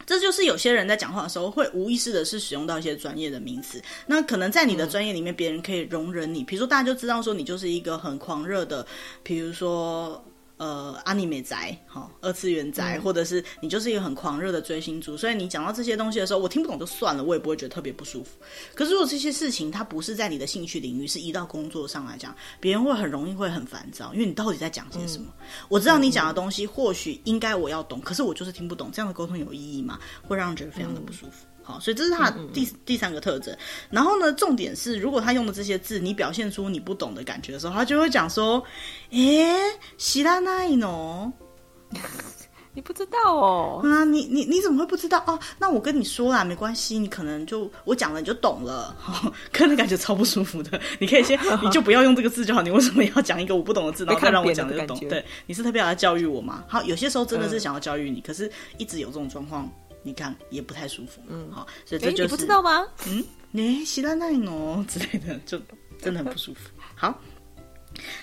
[0.04, 8.84] 这就是有些人在讲话的时候会无意识的是使用到一些专业的名词，那可能在你的专业里面，别人可以容忍你，比如说大家就知道说你就是一个很狂热的，
[9.22, 10.24] 比如说。
[10.58, 18.30] 呃，阿尼美宅，哈，二次元宅，嗯，或者是你就是一个很狂热的追星族，所以你讲到这些东西的时候，我听不懂就算了，我也不会觉得特别不舒服。
[18.74, 25.26] 可是如果这些事情它不是在你的兴趣领域，是移到工作上来讲，别人会很容易会很烦躁，因为你到底在讲些什么？
[25.40, 29.98] 嗯，我知道你讲的东西或许应该我要懂，可是我就是听不懂，这样的沟通有意义吗？
[30.22, 31.44] 会让人觉得非常的不舒服。
[31.44, 33.55] 嗯好，所以这是他第嗯嗯第三个特征。
[33.91, 39.55] 然后呢，重点是，如果他用的这些字，你表现出你不懂的感觉的时候，他就会讲说：“诶，
[39.97, 41.31] 知らないの？
[42.73, 43.81] 你不知道哦？
[43.83, 45.37] 啊，你你你怎么会不知道哦？
[45.59, 48.95] 那我跟你说啦，没关系，你可能就我讲了你就懂了。
[49.05, 50.81] 哦， 可能感觉超不舒服的。
[50.97, 52.61] 你可以先， 你就不要用这个字就好。
[52.63, 54.97] 你为什么要讲一个我不懂的字，然后再让我讲的就懂？
[55.07, 56.63] 对，你是特别要来教育我吗？
[56.67, 58.49] 好，有些时候真的是想要教育你，嗯、可是
[58.79, 59.69] 一直有这种状况。”
[60.05, 62.83] 你看也不太舒服，嗯，好，所以这就是、欸、你不知道吗？
[63.05, 65.61] 嗯，你知らないの 之类的，就
[66.01, 66.71] 真的很不舒服。
[66.95, 67.21] 好，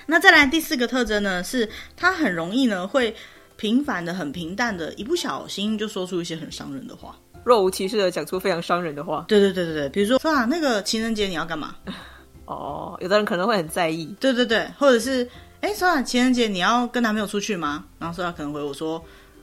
[0.06, 3.14] 那再来第四个特征呢，是他很容易呢会
[3.56, 9.24] 平凡的、很平淡的，一不小心就说出一些很伤人的话，若无其事的讲出非常伤人的话。
[9.28, 11.76] 对对对对对，比如说说啊，那个情人节你要干嘛？
[12.46, 14.12] 哦，有的人可能会很在意。
[14.18, 15.30] 对对对，或者是
[15.60, 17.84] 哎，说啊，情人节你要跟男朋友出去吗？
[18.00, 19.00] 然后说他可能回我说。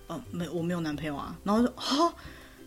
[0.08, 1.36] 哦，没，我没有男朋友啊。
[1.44, 2.14] 然后说，哦，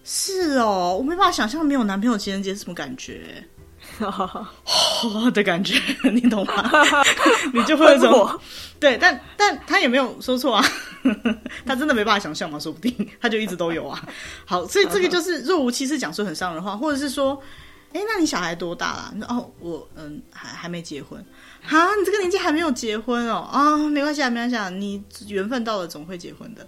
[0.04, 3.46] 是哦，我没办法想象没有男朋友情人节是什么感觉，
[4.00, 5.76] 哦的感觉，
[6.12, 6.72] 你懂吗？
[7.54, 8.40] 你就会有种，
[8.80, 10.66] 对，但但他也没有说错啊，
[11.66, 14.02] 他真的没办法想象嘛，说不定他就一直都有啊。
[14.46, 17.42] 好，所以这个就是若无其事讲出很伤人的话，或者是说，
[17.94, 19.14] 哎，那你小孩多大了？
[19.30, 21.24] 哦，我嗯，还还没结婚。
[21.70, 23.48] 啊，你这个年纪还没有结婚哦？
[23.52, 26.68] 啊，没关系啊，没关系啊，你缘分到了总会结婚的。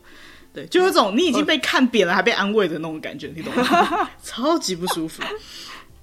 [0.56, 4.10] 对，就有种你已经被看扁了还被安慰的那种感觉，你懂吗？
[4.24, 5.22] 超级不舒服。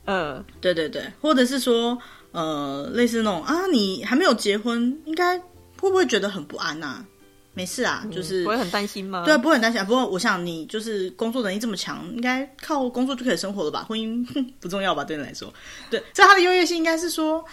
[0.05, 1.99] 呃， 对对对，或者是说，
[2.33, 5.39] 呃，类似那种啊，你还没有结婚，应该
[5.81, 7.07] 会不会觉得很不安呐、啊？
[7.55, 9.25] 没事啊，就是、嗯、不会很担心吗？
[9.25, 9.83] 对，不会很担心。
[9.85, 13.85] 不过我想你就是工作能力这么强，应该靠工作就可以生活了吧？
[13.89, 14.27] 婚姻
[14.59, 15.05] 不重要吧？
[15.05, 15.53] 对你来说，
[15.91, 17.45] 对，在他的优越性应该是说，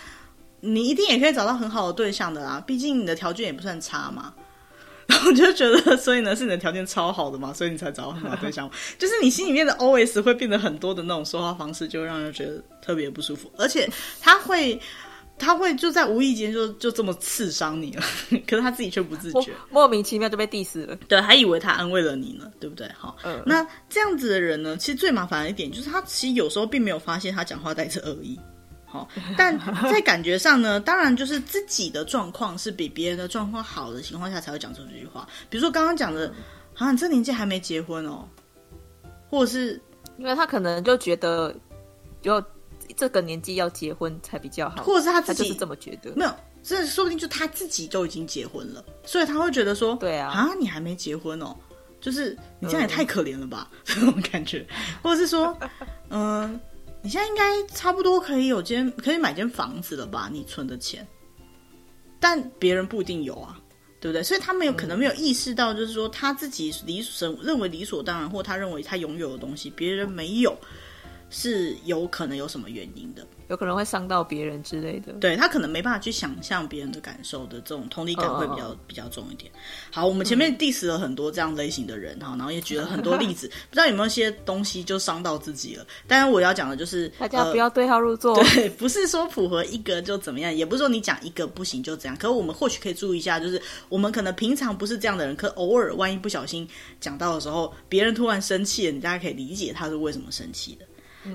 [0.61, 2.63] 你一定也可以找到很好的对象的啦。
[2.65, 4.33] 毕竟你的条件也不算差嘛。
[5.10, 8.70] 然后我就觉得，所以呢，是你的条件超好的嘛，所以你才找到很好对象。
[8.99, 13.51] 就是你心里面的 OS 会变得很多的那种说话方式，就会让人觉得特别不舒服。
[13.57, 13.89] 而且
[14.22, 14.80] 他会，
[15.39, 18.03] 他会就在无意间就就这么刺伤你了，
[18.47, 20.95] 可是他自己却不自觉，莫名其妙就被 diss 了。
[21.07, 22.88] 对，还以为他安慰了你呢，对不对？
[22.95, 28.39] 好，嗯，那这样子的人呢，其实最麻烦的一点就是他其实有时候并没有发现他讲话带着恶意。
[28.89, 29.57] 好，但
[29.91, 35.27] 在感觉上呢，当然就是自己的状况是比别人的状况好的情况下才会讲出这句话。
[35.49, 36.33] 比如说刚刚讲的，
[36.73, 38.27] 好像你这年纪还没结婚哦，
[39.29, 39.79] 或者是
[40.17, 41.55] 因为他可能就觉得，
[42.21, 42.43] 就
[42.97, 46.11] 这个年纪要结婚才比较好，或者是他自己是这么觉得。
[46.15, 51.55] 没有，这说不定就他自己都已经结婚了，所以他会觉得说，对啊，啊，你还没结婚哦，
[52.01, 54.65] 就是你这样也太可怜了吧， 这种感觉，
[55.03, 55.55] 或者是说，
[56.09, 56.59] 嗯、呃，
[57.01, 60.29] 你现在应该差不多可以有间，可以买间房子了吧？
[60.31, 61.07] 你存的钱，
[62.19, 63.59] 但别人不一定有啊。
[64.01, 64.23] 对不对？
[64.23, 70.57] 所以他没有可能没有意识到，就是说他自己理所认为理所当然，或他认为他拥有的东西，别人没有，
[71.29, 73.27] 是有可能有什么原因的。
[73.49, 78.77] 有可能会伤到别人之类的，对他可能没办法去想象别人的感受的这种同理感会比较、oh.
[78.87, 79.51] 比较重一点。
[79.91, 85.85] 好，我们前面 diss 了很多这样类型的人哈，然后也举了很多例子，不知道有没有一些东西就伤到自己了。
[86.07, 92.15] 当然我要讲的就是大家不要对号入座，呃、对，不是说符合一个就怎么样，也不是说你讲一个不行就这样。
[92.15, 96.67] 可是我们或许可以注意一下，就是我们可能平常不是这样的人，可偶尔万一不小心
[97.01, 100.85] 讲到的时候，别人突然生气了，你大家可以理解他是为什么生气的。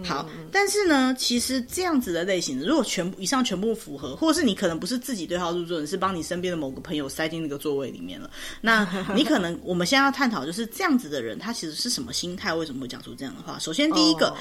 [0.02, 8.30] 好，但是呢，其实这样子的类型，如果全部以上全部符合，或者是你可能不是自己对号入座，你是帮你身边的某个朋友塞进那个座位里面了，
[8.60, 12.54] 那 你可能我们现在要探讨就是这样子的人，他其实是什么心态？
[12.54, 13.58] 为什么会讲出这样的话？
[13.58, 14.34] 首先，第一个，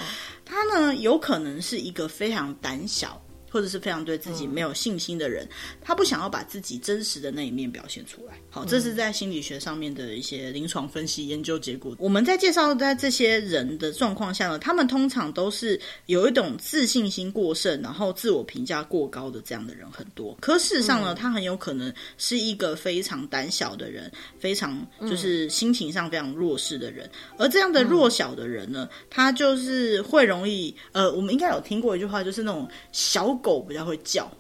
[0.46, 3.22] 他呢有可能是一个非常胆小。
[3.54, 8.34] 或者是非常对自己没有信心的人，嗯，他不想要把自己真实的那一面表现出来。
[8.54, 11.96] 好，这是在心理学上面的一些临床分析研究结果。
[12.00, 20.38] 我们在介绍在这些人的状况下呢，他们通常都是有一种自信心过剩，然后自我评价过高的这样的人很多。
[20.40, 27.10] 可事实上呢，他很有可能是一个非常胆小的人，非常就是心情上非常弱势的人。
[27.38, 33.34] 而这样的弱小的人呢，他就是会容易呃，我们应该有听过一句话，就是那种小。
[33.44, 34.32] 狗比较会叫，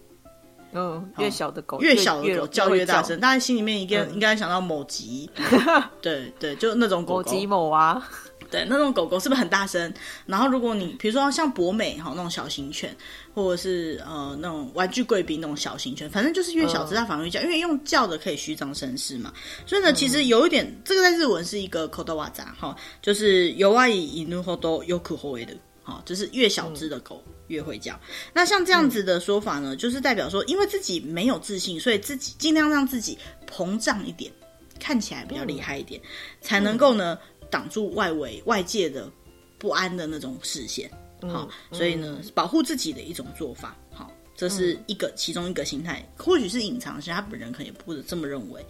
[0.73, 5.29] 嗯，越小的狗，越小的狗叫越大声，大家心里面应该、嗯、应该想到某吉，
[6.03, 8.07] 对对，就那种狗狗，某吉某啊，
[8.51, 9.91] 对，那种狗狗是不是很大声？
[10.27, 12.95] 然后如果你比如说像博美哈那种小型犬，
[13.35, 19.33] 或者是呃那种玩具贵宾那种小型犬，反正就是越小只它反而越叫，嗯，因为用叫的可以虚张声势嘛。
[19.67, 27.22] 所以呢，其实有一点，嗯、这个在日文是一个口头瓦杂哈，就是弱い犬ほどよく吠える， 好，就是越小只的狗。
[27.28, 28.00] 嗯越会叫，
[28.34, 34.32] 那像这样子的说法呢，嗯，就是代表说，因为自己没有自信，所以自己尽量让自己膨胀一点，
[34.80, 36.08] 看起来比较厉害一点，嗯，
[36.42, 37.20] 才能够呢
[37.52, 39.12] 挡住外围外界的
[39.60, 40.90] 不安的那种视线。
[41.22, 43.76] 好，嗯，所以呢，保护自己的一种做法。
[43.92, 48.66] 好，这是一个其中一个心态，或许是隐藏性，他本人可能也不这么认为。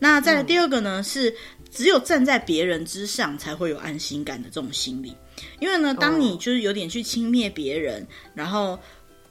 [0.00, 1.34] 那再来第二个呢，是
[1.70, 5.14] 只有站在别人之上才会有安心感的这种心理。
[5.60, 8.08] 因为呢，当你就是有点去轻蔑别人，oh.
[8.34, 8.78] 然后，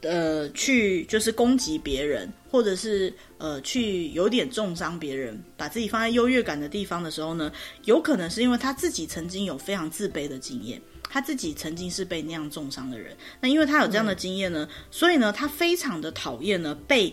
[0.01, 7.51] 呃，去就是攻击别人，或者是呃，去有点重伤别人，把自己放在优越感的地方的时候呢，
[7.86, 10.80] 有可能是因为他自己曾经有非常自卑的经验，
[11.10, 13.16] 他自己曾经是被那样重伤的人。
[13.41, 17.12] 那因为他有这样的经验呢，嗯、所以呢，他非常的讨厌呢被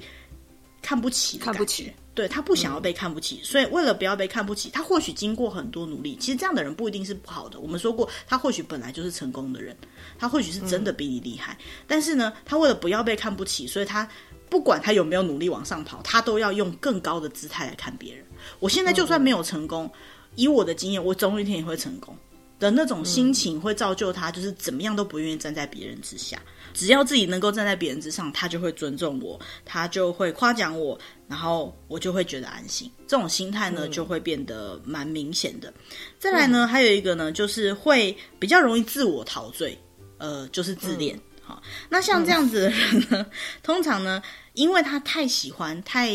[0.82, 1.90] 看不起，看不起。
[2.14, 6.14] 对，他不想要被看不起，嗯，所以为了不要被看不起，他或许经过很多努力。
[6.20, 7.58] 其实这样的人不一定是不好的。
[7.58, 9.74] 我们说过，他或许本来就是成功的人，
[10.18, 11.56] 他或许是真的比你厉害。
[11.60, 14.06] 嗯，但是呢，他为了不要被看不起，所以他
[14.50, 18.22] 不管他有没有努力往上跑，他都要用更高的姿态来看别人。
[18.58, 20.00] 我现在就算没有成功，嗯，
[20.34, 22.14] 以我的经验，我总有一天也会成功
[22.62, 26.40] 的那种心情，会造就他就是怎么样都不愿意站在别人之下。
[26.72, 30.96] 只要自己能够站在别人之上，他就会尊重我，他就会夸奖我，
[31.26, 32.88] 然后我就会觉得安心。
[33.08, 35.74] 这种心态呢，就会变得蛮明显的。
[36.20, 39.76] 再来呢，还有一个呢，就是会比较容易自我陶醉，
[40.18, 41.18] 呃，就是自恋。
[41.42, 43.26] 好，那像这样子的人呢，
[43.60, 46.14] 通常呢，因为他太喜欢，太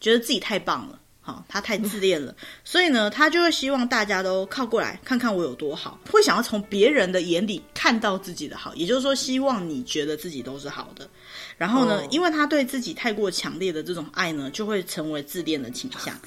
[0.00, 0.98] 觉得自己太棒了。
[1.28, 11.06] 好，他太自恋了，所以呢，他就会希望大家都靠过来看看我有多好，会想要从别人的眼里看到自己的好，也就是说，希望你觉得自己都是好的。
[11.58, 16.18] 然后呢，因为他对自己太过强烈的这种爱呢，就会成为自恋的倾向。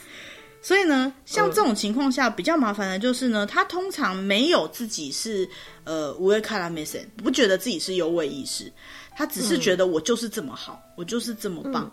[0.61, 5.49] 所以呢，像这种情况下比较麻烦的就是呢，他通常没有自己是
[5.83, 8.71] 呃无畏卡拉梅森，不觉得自己是优位意识，
[9.15, 11.91] 他只是觉得我就是这么好，我就是这么棒。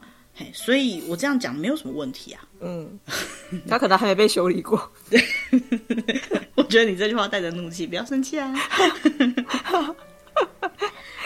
[0.52, 2.42] 所以我这样讲没有什么问题啊。
[2.60, 2.98] 嗯，
[3.68, 4.90] 他可能还没被修理过。
[5.10, 5.22] 对，
[6.56, 8.52] 我觉得你这句话带着怒气，不要生气啊。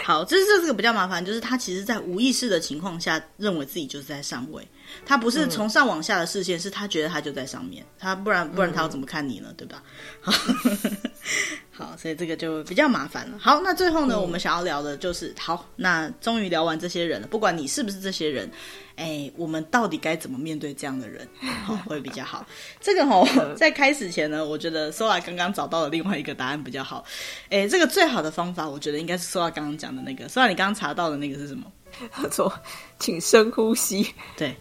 [0.05, 4.67] 好，这是这个比较麻烦，就是他其实在无意识的情况下，认为自己就是在上位。
[5.07, 7.87] 他不是从上往下的视线，是他觉得他就在上面。
[7.99, 9.55] 他不然不然他要怎么看你呢？
[9.57, 9.83] 对吧？
[10.21, 10.33] 好。
[11.75, 13.39] 好，所以这个就比较麻烦了。
[13.39, 18.51] 好，那最后呢，嗯、我们想要聊的就是，好，那终于聊完这些人了，不管你是不是这些人，
[18.97, 21.27] 哎，我们到底该怎么面对这样的人，
[21.65, 22.47] 好，会比较好。
[22.79, 27.03] 这个哈，在开始前呢，我觉得 Sola 刚刚找到了另外一个答案比较好。
[27.49, 30.29] 哎，这个最好的方法，我觉得应该是 Sola 刚刚讲的那个。
[30.29, 31.65] Sola 你刚刚查到的那个是什么？
[32.13, 32.53] 他说，
[32.99, 34.07] 请深呼吸。
[34.37, 34.55] 对，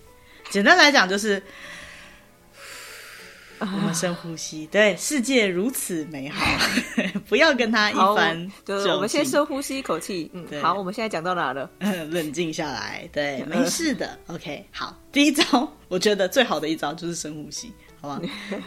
[0.49, 1.43] 简单来讲就是。
[3.61, 6.43] 我们深呼吸，对，世界如此美好，
[7.29, 8.51] 不要跟他一番。
[8.65, 11.69] 就是我们先深呼吸一口气，嗯，对好，我们现在讲到哪了？
[11.79, 18.21] 冷静下来，对， 没事的，OK，好，第一招，我觉得最好的一招就是深呼吸，好吧？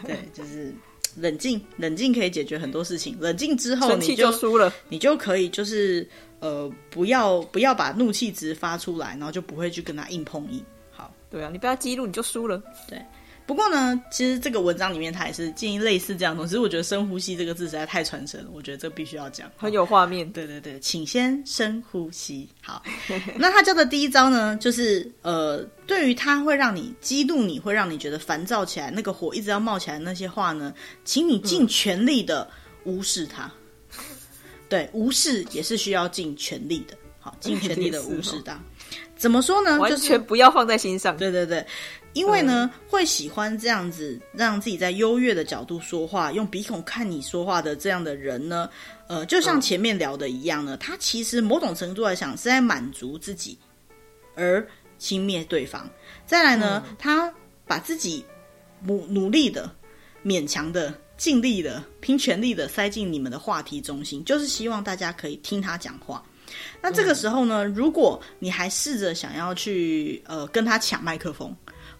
[0.05, 0.73] 对，就是
[1.17, 3.17] 冷静，冷静可以解决很多事情。
[3.19, 6.07] 冷静之后，你就输了，你就可以就是
[6.39, 10.63] 呃，不要不要把怒气值发出来，然后就不会去跟他硬碰硬。
[10.91, 13.01] 好，对啊，你不要激怒，你就输了，对。
[13.45, 16.49] 不过呢，其实这个文章里面他也是建议类似这样的东西。
[16.49, 20.27] 其实我觉得“深呼吸”这个字实在太传神了，我觉得这必须要讲，很有画面。
[20.31, 22.49] 对对对，请先深呼吸。
[22.61, 22.83] 好，
[23.37, 30.73] 那他教的第一招呢，就是呃，对于他会让你激怒你，会让你觉得烦躁起来，那个火一直要冒起来的那些话呢，
[31.03, 32.49] 请你尽全力的
[32.83, 33.43] 无视他。
[33.99, 34.03] 嗯、
[34.67, 36.97] 对，无视也是需要尽全力的。
[37.19, 38.59] 好，尽全力的 无视他。
[39.15, 39.79] 怎么说呢？
[39.79, 41.15] 完全不要放在心上。
[41.15, 41.65] 对对对。
[42.15, 48.69] 因为呢，嗯、会喜欢这样子让自己在优越的角度说话，用鼻孔看你说话的这样的人呢，
[49.07, 53.57] 呃，就像前面聊的一样呢，嗯、他其实某种程度来讲是在满足自己，
[54.33, 54.65] 而
[54.97, 55.89] 轻蔑对方。
[56.25, 57.31] 再来呢，嗯、他
[57.67, 58.23] 把自己
[58.81, 59.69] 努努力的、
[60.23, 66.23] 勉强的、尽力的、拼全力的塞进你们的话题中心，就是希望大家可以听他讲话。
[66.81, 71.53] 那这个时候呢，嗯、如果你还试着想要去呃跟他抢麦克风。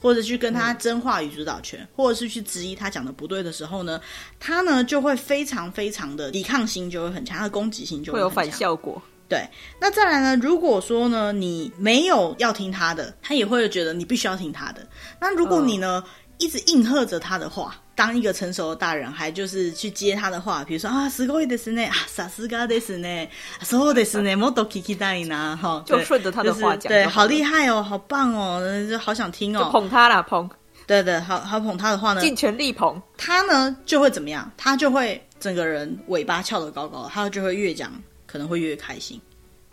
[0.06, 4.00] 或者去跟他争话语主导权，嗯、或者是去质疑他讲的不对的时候呢，
[4.40, 9.02] 他呢就会非常非常的抵抗性就会很强，他的攻击性就会，会有反效果。
[9.28, 9.44] 对，
[9.82, 14.88] 那再来呢，如果说呢你没有要听他的，他也会觉得你必须要听他的。
[15.20, 17.75] 那如果你呢、嗯、一直应和着他的话。
[17.97, 23.29] 当一个成熟的大人，还就是去接他的话，比如说啊，すごいですね，啊，さすがですね，
[23.63, 30.49] そうです呢， もっと闻きたいな，哈，就顺着他的话讲，就是，对，好厉害哦，好棒哦，就好想听哦，就捧他啦，捧，
[30.87, 34.51] 对对，好好捧他的话呢，尽全力捧，他呢就会怎么样？
[34.57, 37.93] 他就会整个人尾巴翘得高高，他就会越讲
[38.27, 39.21] 可能会越开心。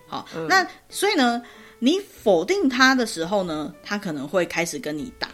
[0.05, 1.41] 好，嗯、那所以呢，
[1.79, 5.29] 你否定他的时候呢，他可能会开始跟你打。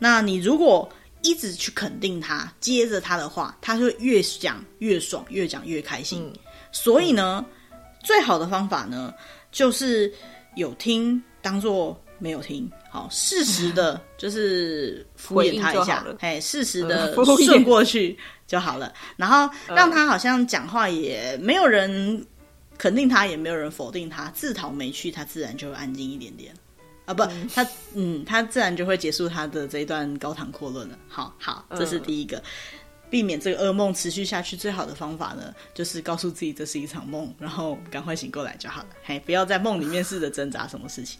[0.00, 0.90] 那你如果
[1.22, 6.24] 一直去肯定他，接着他的话，他就会越讲越爽，越讲越开心。
[6.34, 6.40] 嗯、
[6.72, 9.12] 所以呢，嗯、最好的方法呢，
[9.52, 10.10] 就是
[10.56, 18.90] 有听当做没有听，好，适时的就是敷衍他一下，哎，适时的顺过去就好了。
[19.16, 22.26] 然后让他好像讲话也没有人
[22.78, 26.54] 肯定他，也没有人否定他，自讨没趣，他自然就会安静一点点。
[27.06, 30.96] 啊不，他嗯，他自然就会结束他的这一段高谈阔论了。
[31.08, 32.40] 好好，这是第一个，
[33.10, 38.88] 避免这个噩梦持续下去最好的方法呢，就是告诉自己这是一场梦，然后赶快醒过来就好了。
[39.02, 41.18] 嘿，不要在梦里面试着挣扎什么事情，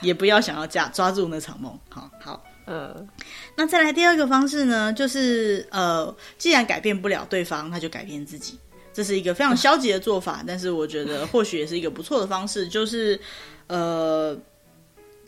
[0.00, 1.78] 也不要想要抓抓住那场梦。
[1.90, 3.06] 好好，呃，
[3.54, 8.58] 那再来第二个方式呢，就是呃，既然改变不了对方，那就改变自己。
[8.94, 13.20] 这是一个非常消极的做法，但是我觉得或许也是一个不错的方式，就是
[13.66, 14.34] 呃。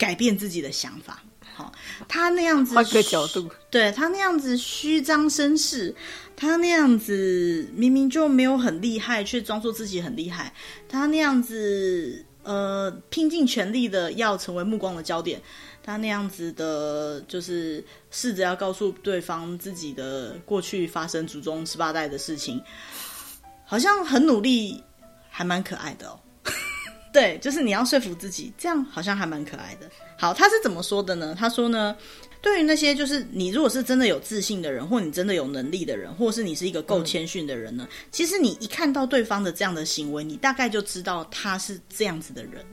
[0.01, 1.21] 改变自己的想法，
[1.53, 1.71] 好，
[2.07, 5.95] 他那样子，换个角度，对，他那样子虚张声势，
[6.35, 10.51] 他那样子明明就没有很厉害，却装作自己很厉害，
[10.89, 15.39] 他那样子呃拼尽全力的要成为目光的焦点，
[15.83, 22.59] 他那样子的，就是试着要告诉对方自己的过去发生祖宗十八代的事情，
[23.67, 24.83] 好像很努力，
[25.29, 26.19] 还蛮可爱的哦。
[27.13, 29.89] 对，就是你要说服自己，这样好像还蛮可爱的。
[30.17, 31.35] 好，他是怎么说的呢？
[31.37, 31.95] 他说呢，
[32.41, 42.63] 对于那些就是你如果是真的有自信的人，或你真的有能力的人，或是你是一个够谦逊的人呢，嗯、其实你一看到对方的这样的行为，你大概就知道他是这样子的人，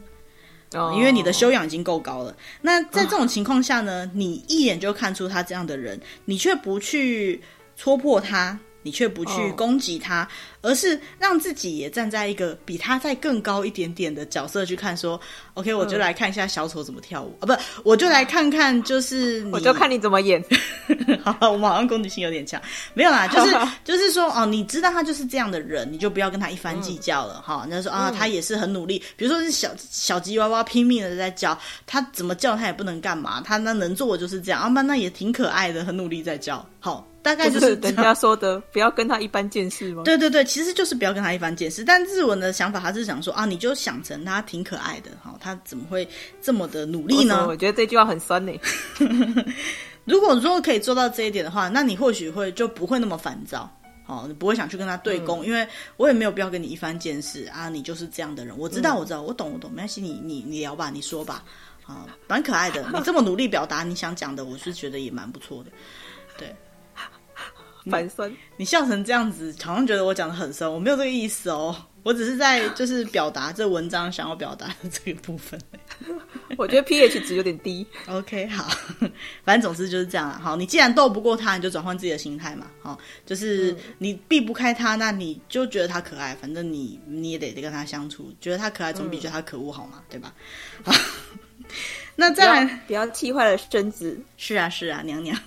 [0.74, 2.36] 哦、因为你的修养已经够高了。
[2.60, 7.42] 那在这种情况下呢，哦、你一眼就看出他这样的人，你却不去
[7.76, 8.58] 戳破他。
[8.84, 10.28] 你却不去攻击他，哦、
[10.60, 15.20] 而是让自己也站在一个比他再更高一点点的角色去看，说
[15.54, 17.56] ：“OK，我就来看一下小丑怎么跳舞、嗯、啊！
[17.56, 20.42] 不，我就来看看，就是你我就看你怎么演。
[21.22, 22.60] 好，我们好像攻击性有点强，
[22.94, 27.42] 没有啦，就是 就是说，哦，你知道他就是这样的人，你就不要跟他一番计较了。
[27.46, 36.66] 哈、嗯，家说啊，他也是很努力，比如说是小小吉娃娃拼命的在叫，他怎么叫他也不能干嘛，他那能做的就是这样啊，那那也挺可爱的，很努力在叫。
[36.80, 40.04] 好。”大概就是，就是人家说的，不要跟他一般见识吗？
[40.04, 41.84] 对对对，其实就是不要跟他一般见识。
[41.84, 46.08] 但日文的想法，他是想说啊，你就想成他挺可爱的，哈，他怎么会
[46.42, 47.46] 这么的努力呢？
[47.46, 48.52] 我觉得这句话很酸呢。
[50.04, 53.70] 如果说可以做到这一点的话，那你或许会就不会那么烦躁，
[54.06, 55.68] 哦，你不会想去跟他对攻，嗯、因为
[55.98, 61.44] 我也没有必要跟你一番见识啊，你就是这样的人，我知道，我知道，我懂，我懂，没关系，你你你聊吧，你说吧，
[61.86, 65.70] 啊，蛮可爱的，你这么努力表达你想讲的，我是觉得也蛮不错的，
[66.38, 66.56] 对。
[67.88, 75.60] 蛮酸，你笑成这样子，好像觉得我讲的很深，我没有这个意思哦，我只是在就是表达这文章想要表达的这个部分。
[76.56, 77.86] 我觉得 pH 值有点低。
[78.08, 78.68] OK，好，
[79.44, 80.38] 反正总之就是这样了。
[80.38, 82.66] 好，你既然斗不过他，你就转换自己的心态嘛。
[82.82, 90.32] 好，就是你避不开他，那你就觉得他可爱，反正你你也得得跟他相处，觉得他可爱总比觉得他可恶好嘛，对吧？
[90.82, 90.92] 好，
[92.16, 94.18] 那再来，不要气坏了身子。
[94.36, 95.38] 是啊，是啊，娘娘。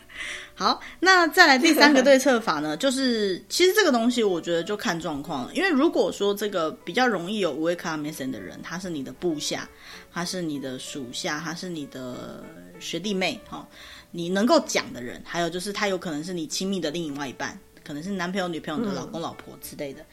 [0.54, 9.68] 好，那再来第三个对策法呢， 就是其实这个东西我觉得就看状况了，因为如果说这个比较容易有上から目线的人，他是你的部下，
[10.14, 12.44] 他是你的属下，他是你的
[12.80, 13.68] 学弟妹，哈，
[14.12, 20.06] 你能够讲的人，还有就是他有可能是你亲密的另外一半，可能是男朋友、女朋友的老公、老婆之类的。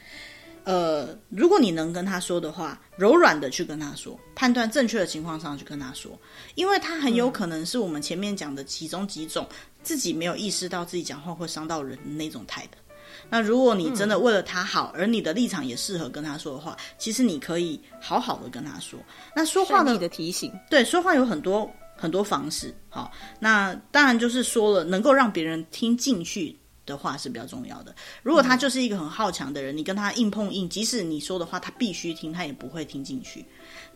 [0.64, 6.18] 呃，如果你能跟他说的话，柔软的去跟他说，判断正确的情况上去跟他说，
[6.56, 9.48] 因为他很有可能是我们前面讲的其中几种
[9.88, 12.66] 自己没有意识到自己讲话会伤到人的那种 type。
[13.30, 19.00] 那如果你真的为了他好，而你的立场也适合跟他说的话，其实你可以好好的跟他说。
[19.34, 22.74] 那说话呢，你的提醒，对，说话有很多很多方式。
[22.90, 23.10] 好，
[23.40, 27.94] 那当然就是说了能够让别人听进去的话是比较重要的。
[28.22, 33.42] 如果他就是一个很好强的人，你跟他硬碰硬，即使你说的话他必须听，他也不会听进去。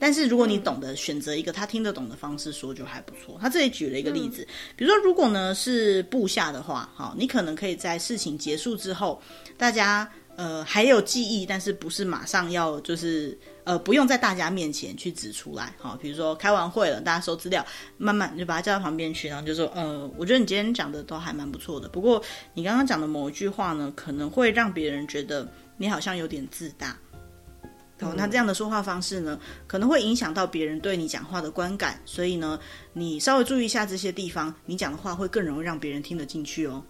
[0.03, 3.39] 但是如果你懂得选择一个他听得懂的方式说，就还不错。
[3.41, 4.45] 他这里举了一个例子，
[4.75, 9.23] 比如说如果呢是部下的话，好，你可能可以在事情结束之后，
[9.57, 13.39] 大家呃还有记忆，但是不是马上要就是。
[13.65, 17.65] 呃，不用在大家面前去指出来，好，比如说开完会了，大家收资料，
[17.97, 22.21] 慢慢就把他叫到旁边去，然后就说，呃，我觉得你今天讲的都还蛮不错的，不过
[22.55, 26.99] 你刚刚讲的某一句话呢，可能会让别人觉得你好像有点自大，
[28.03, 32.59] 哦，那这样的说话方式呢，可能会影响到别人对你讲话的观感，所以呢，
[32.93, 36.85] 你稍微注意一下这些地方，你讲的话会更容易让别人听得进去哦。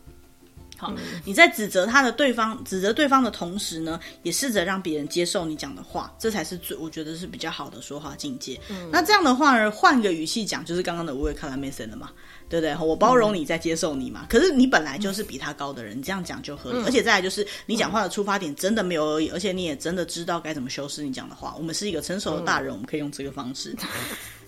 [0.77, 0.93] 好，
[1.25, 8.61] 你在指责他的对方，指责对方的同时呢，也试着让别人接受你讲的话，这才是最我觉得是比较好的说话境界。
[8.69, 12.11] 嗯，那这样的话呢，换个语气讲，就是刚刚的无畏卡拉梅森了嘛，
[12.49, 12.77] 对不对？
[12.85, 14.23] 我包容你，在接受你嘛。
[14.23, 16.79] 嗯、可是你本来就是比他高的人，你这样讲就合理。
[16.79, 21.55] 嗯、而且再来就是你讲话的出发点真的没有恶意，而且你也真的知道该怎么修饰你讲的话。
[21.57, 23.77] 我们是一个成熟的大人，嗯、我们可以用这个方式。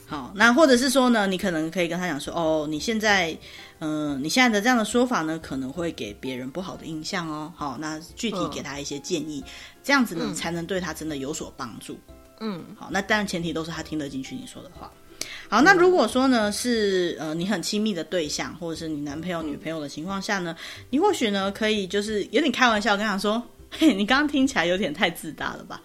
[0.06, 3.36] 好，那或者是说呢，你可能可以跟他讲说，哦，你现在，
[3.78, 7.50] 嗯、呃，你现在的这样的说法呢，可能会给别人不好的印象哦。
[7.56, 9.50] 好，那具体给他一些建议，嗯、
[9.82, 11.98] 这样子呢，才能对他真的有所帮助。
[12.40, 14.90] 嗯，好，那当然前提都是他听得进去你说的话。
[15.48, 20.54] 好，那如果说呢是呃你很亲密的对象，或者是你男朋友、女朋友的情况下呢，
[20.90, 25.80] 你或许呢可以就是有点开玩笑跟他说，嘿，你刚刚听起来有点太自大了吧？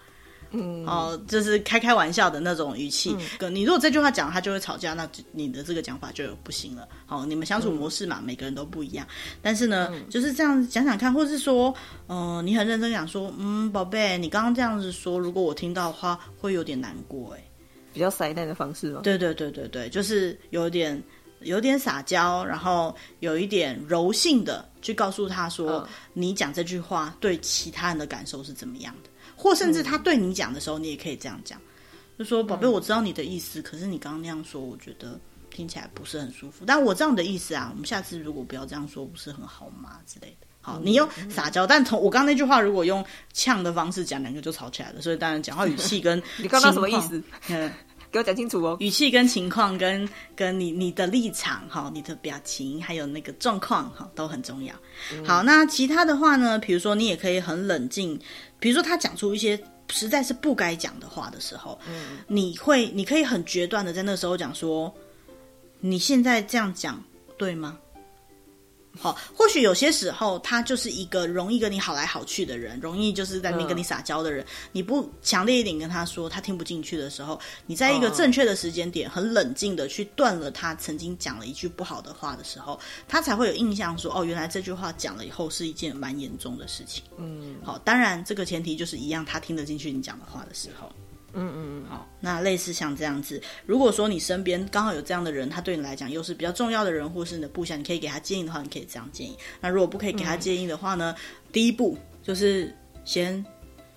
[0.52, 3.16] 嗯，哦，就是开开玩笑的那种语气。
[3.40, 6.88] 嗯、你如果这句话讲，他就会吵架，那你的这个讲法就不行了。
[7.06, 9.06] 好，你们相处模式嘛，嗯、每个人都不一样。
[9.40, 11.72] 但是呢，嗯、就是这样讲讲看，或是说，
[12.08, 17.44] 嗯、呃，你很认真讲说，嗯，宝贝，你刚刚这样子说，如果我听到的话，会有点难过，哎，
[17.92, 19.00] 比较撒娇的方式吗？
[19.04, 21.00] 对对对对对，就是有点
[21.42, 29.09] 有点撒娇，然后有一点柔性的去告诉他说，嗯、你讲这句话对其他人的感受是怎么样的。
[29.40, 31.58] 或甚至他对你讲的时候，你也可以这样讲，
[32.18, 35.18] 就说：“宝贝，我知道你的意思，可是你刚刚那样说，我觉得
[35.48, 36.64] 听起来不是很舒服。
[36.66, 39.98] 但我知道你的意思啊，我们下次如果不要这样说，不是很好吗？
[40.06, 40.46] 之类的。
[40.60, 45.00] 好，你用撒娇，但从我刚刚那句话，如果用呛的方式讲，两个就吵起来了。
[45.00, 47.22] 所以当然讲话语气跟 你刚刚什么意思？
[47.48, 47.72] 嗯，
[48.10, 48.76] 给我讲清楚哦。
[48.80, 54.74] 语气跟情况跟跟你你的立场哈，你的表情还有那个状况哈，都很重要。
[55.24, 56.58] 好，那其他的话呢？
[56.58, 58.20] 比如说你也可以很冷静。
[58.58, 59.58] 比如说，他讲出一些
[59.90, 64.92] 实在是不该讲的话的时候，嗯，你会，你可以很决断的在那时候讲说，
[65.80, 67.02] 你现在这样讲
[67.38, 67.78] 对吗？
[68.98, 74.44] 好，或许有些时候他就是一个容易跟你好来好去的人，容易就是在那边跟你撒娇的人。
[74.44, 87.04] 嗯、你不强烈一点跟他说，他听不进去的时候，你在一个正确的时间点，很冷静的去断了他曾经讲了一句不好的话的时候，他才会有印象说，哦，原来这句话讲了以后是一件蛮严重的事情。
[87.16, 90.90] 嗯，好，当然这个前提就是一样，他听得进去你讲的话的时候。
[91.34, 99.36] 嗯嗯嗯，好，那类似像这样子，如果说你身边刚好有这样的人，他对你来讲又是比较重要的人，或是你的部下，你可以给他建议的话，你可以这样建议。
[99.60, 102.74] 那如果不可以给他建议的话呢，嗯、第一步就是
[103.04, 103.44] 先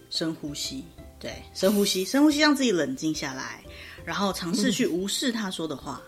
[0.10, 0.84] 深呼吸，
[1.20, 3.62] 对，深呼吸，深呼吸，让自己冷静下来，
[4.06, 6.02] 然后尝试去无视他说的话。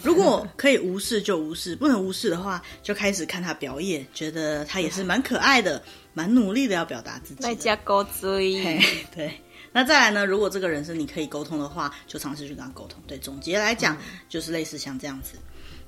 [0.00, 5.82] 如果可以无视就无视，不能无视的话，就开始看他表演，觉得他也是蛮可爱的，
[6.14, 7.42] 蛮努力的要表达自己。
[7.42, 8.80] 再加勾追，
[9.14, 9.32] 对。
[9.72, 10.26] 那再来呢？
[10.26, 13.02] 如果这个人是你可以沟通的话，就尝试去跟他沟通。
[13.06, 15.38] 对，总结来讲，嗯、就是类似像这样子。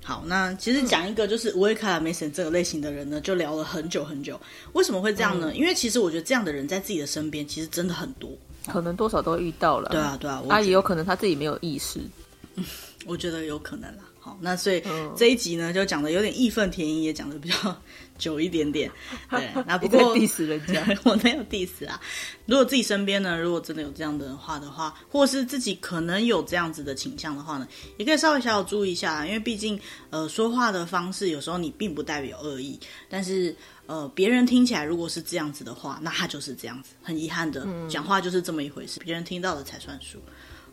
[0.03, 4.41] 好，那其实讲一个就是乌埃卡拉梅森这个类型的人呢，就聊了很久很久。
[4.73, 5.51] 为什么会这样呢？
[5.51, 8.31] 嗯、因为其实我觉得这样的人在自己的身边其实真的很多，
[8.67, 9.91] 可能多少都遇到了。
[9.91, 12.01] 对啊，对啊，他也有可能他自己没有意识。
[13.07, 14.05] 我觉得有可能啦。
[14.19, 14.83] 好，那所以
[15.15, 17.55] 这一集呢，就讲的有点义愤填膺，也讲的比较
[18.19, 18.91] 久一点点。
[19.31, 22.01] 对，那不过 diss 人家， 我没有 diss 啊。
[22.47, 29.79] 如果自己身边呢，如果真的有这样的话的话，或是自己可能有这样子的倾向的话呢，也可以稍微小小注意一下，因为毕竟
[30.11, 33.55] 呃说话的方式有时候你并不代表恶意，但是
[33.87, 36.91] 呃别人听起来如果是这样子的话，那他就是这样子。
[37.03, 40.19] 很遗憾的，嗯、讲话就是这么一回事，别人听到了才算数。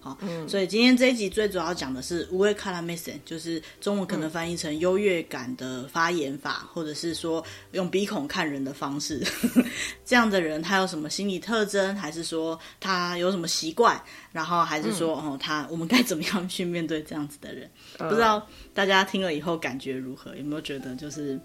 [0.04, 9.22] 好，嗯、所以今天这一集最主要讲的是乌埃卡拉梅森，就是中文可能翻译成优越感的发言法，嗯、或者是说用鼻孔看人的方式。
[10.04, 14.02] 这样的人他有什么心理特征，还是说他有什么习惯？
[14.32, 17.70] 然后还是说、嗯、哦，他我们该怎么样去面对这样子的人？
[18.00, 20.36] 嗯、不知道大家听了以后感觉如何？
[20.36, 21.40] 有没有觉得就是？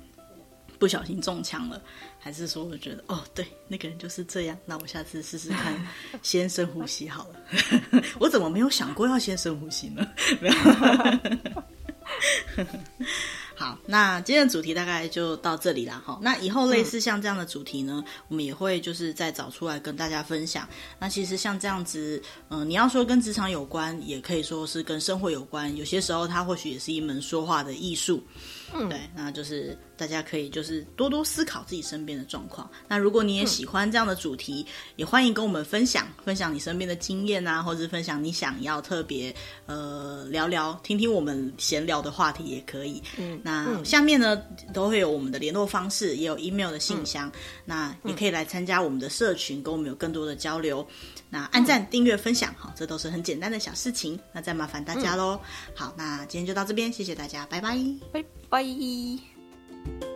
[0.79, 1.81] 不小心中枪了，
[2.19, 5.75] 还是说我觉得哦，对，那个人就是这样，那我下次试试看，
[6.23, 8.03] 先深呼吸好了。
[8.21, 10.07] 我怎么没有想过要先深呼吸呢？
[13.59, 16.19] 好，那今天的主题大概就到这里了哈。
[16.21, 20.69] 那以后类似像这样的主题呢，嗯、我们也会就是再找出来跟大家分享。
[20.99, 25.75] 那其实像这样子，嗯、呃，你要说跟职场有关，也可以说是跟生活有关。
[25.75, 28.23] 有些时候，它或许也是一门说话的艺术。
[28.75, 32.69] 嗯，对，那就是大家可以就是多多思考自己身边的状况。
[32.89, 39.35] 那如果你也喜欢这样的主题，嗯、也欢迎跟我们分享，分享你身边的经验啊，或者是分享你想要特别
[39.67, 43.03] 呃聊聊、听听我们闲聊的话题也可以。
[43.19, 44.43] 嗯，那下面呢
[44.73, 47.33] 都会有我们的联络方式，也有 email 的信箱，嗯、
[47.65, 50.87] 那也可以来参加我们的社群，跟我们有更多的交流。
[51.37, 54.19] 那按赞、订阅、分享，好，这都是很简单的小事情。
[54.33, 55.39] 那再麻烦大家喽。
[55.69, 57.77] 嗯、好，那今天就到这边，谢谢大家，拜拜，
[58.11, 60.16] 拜拜。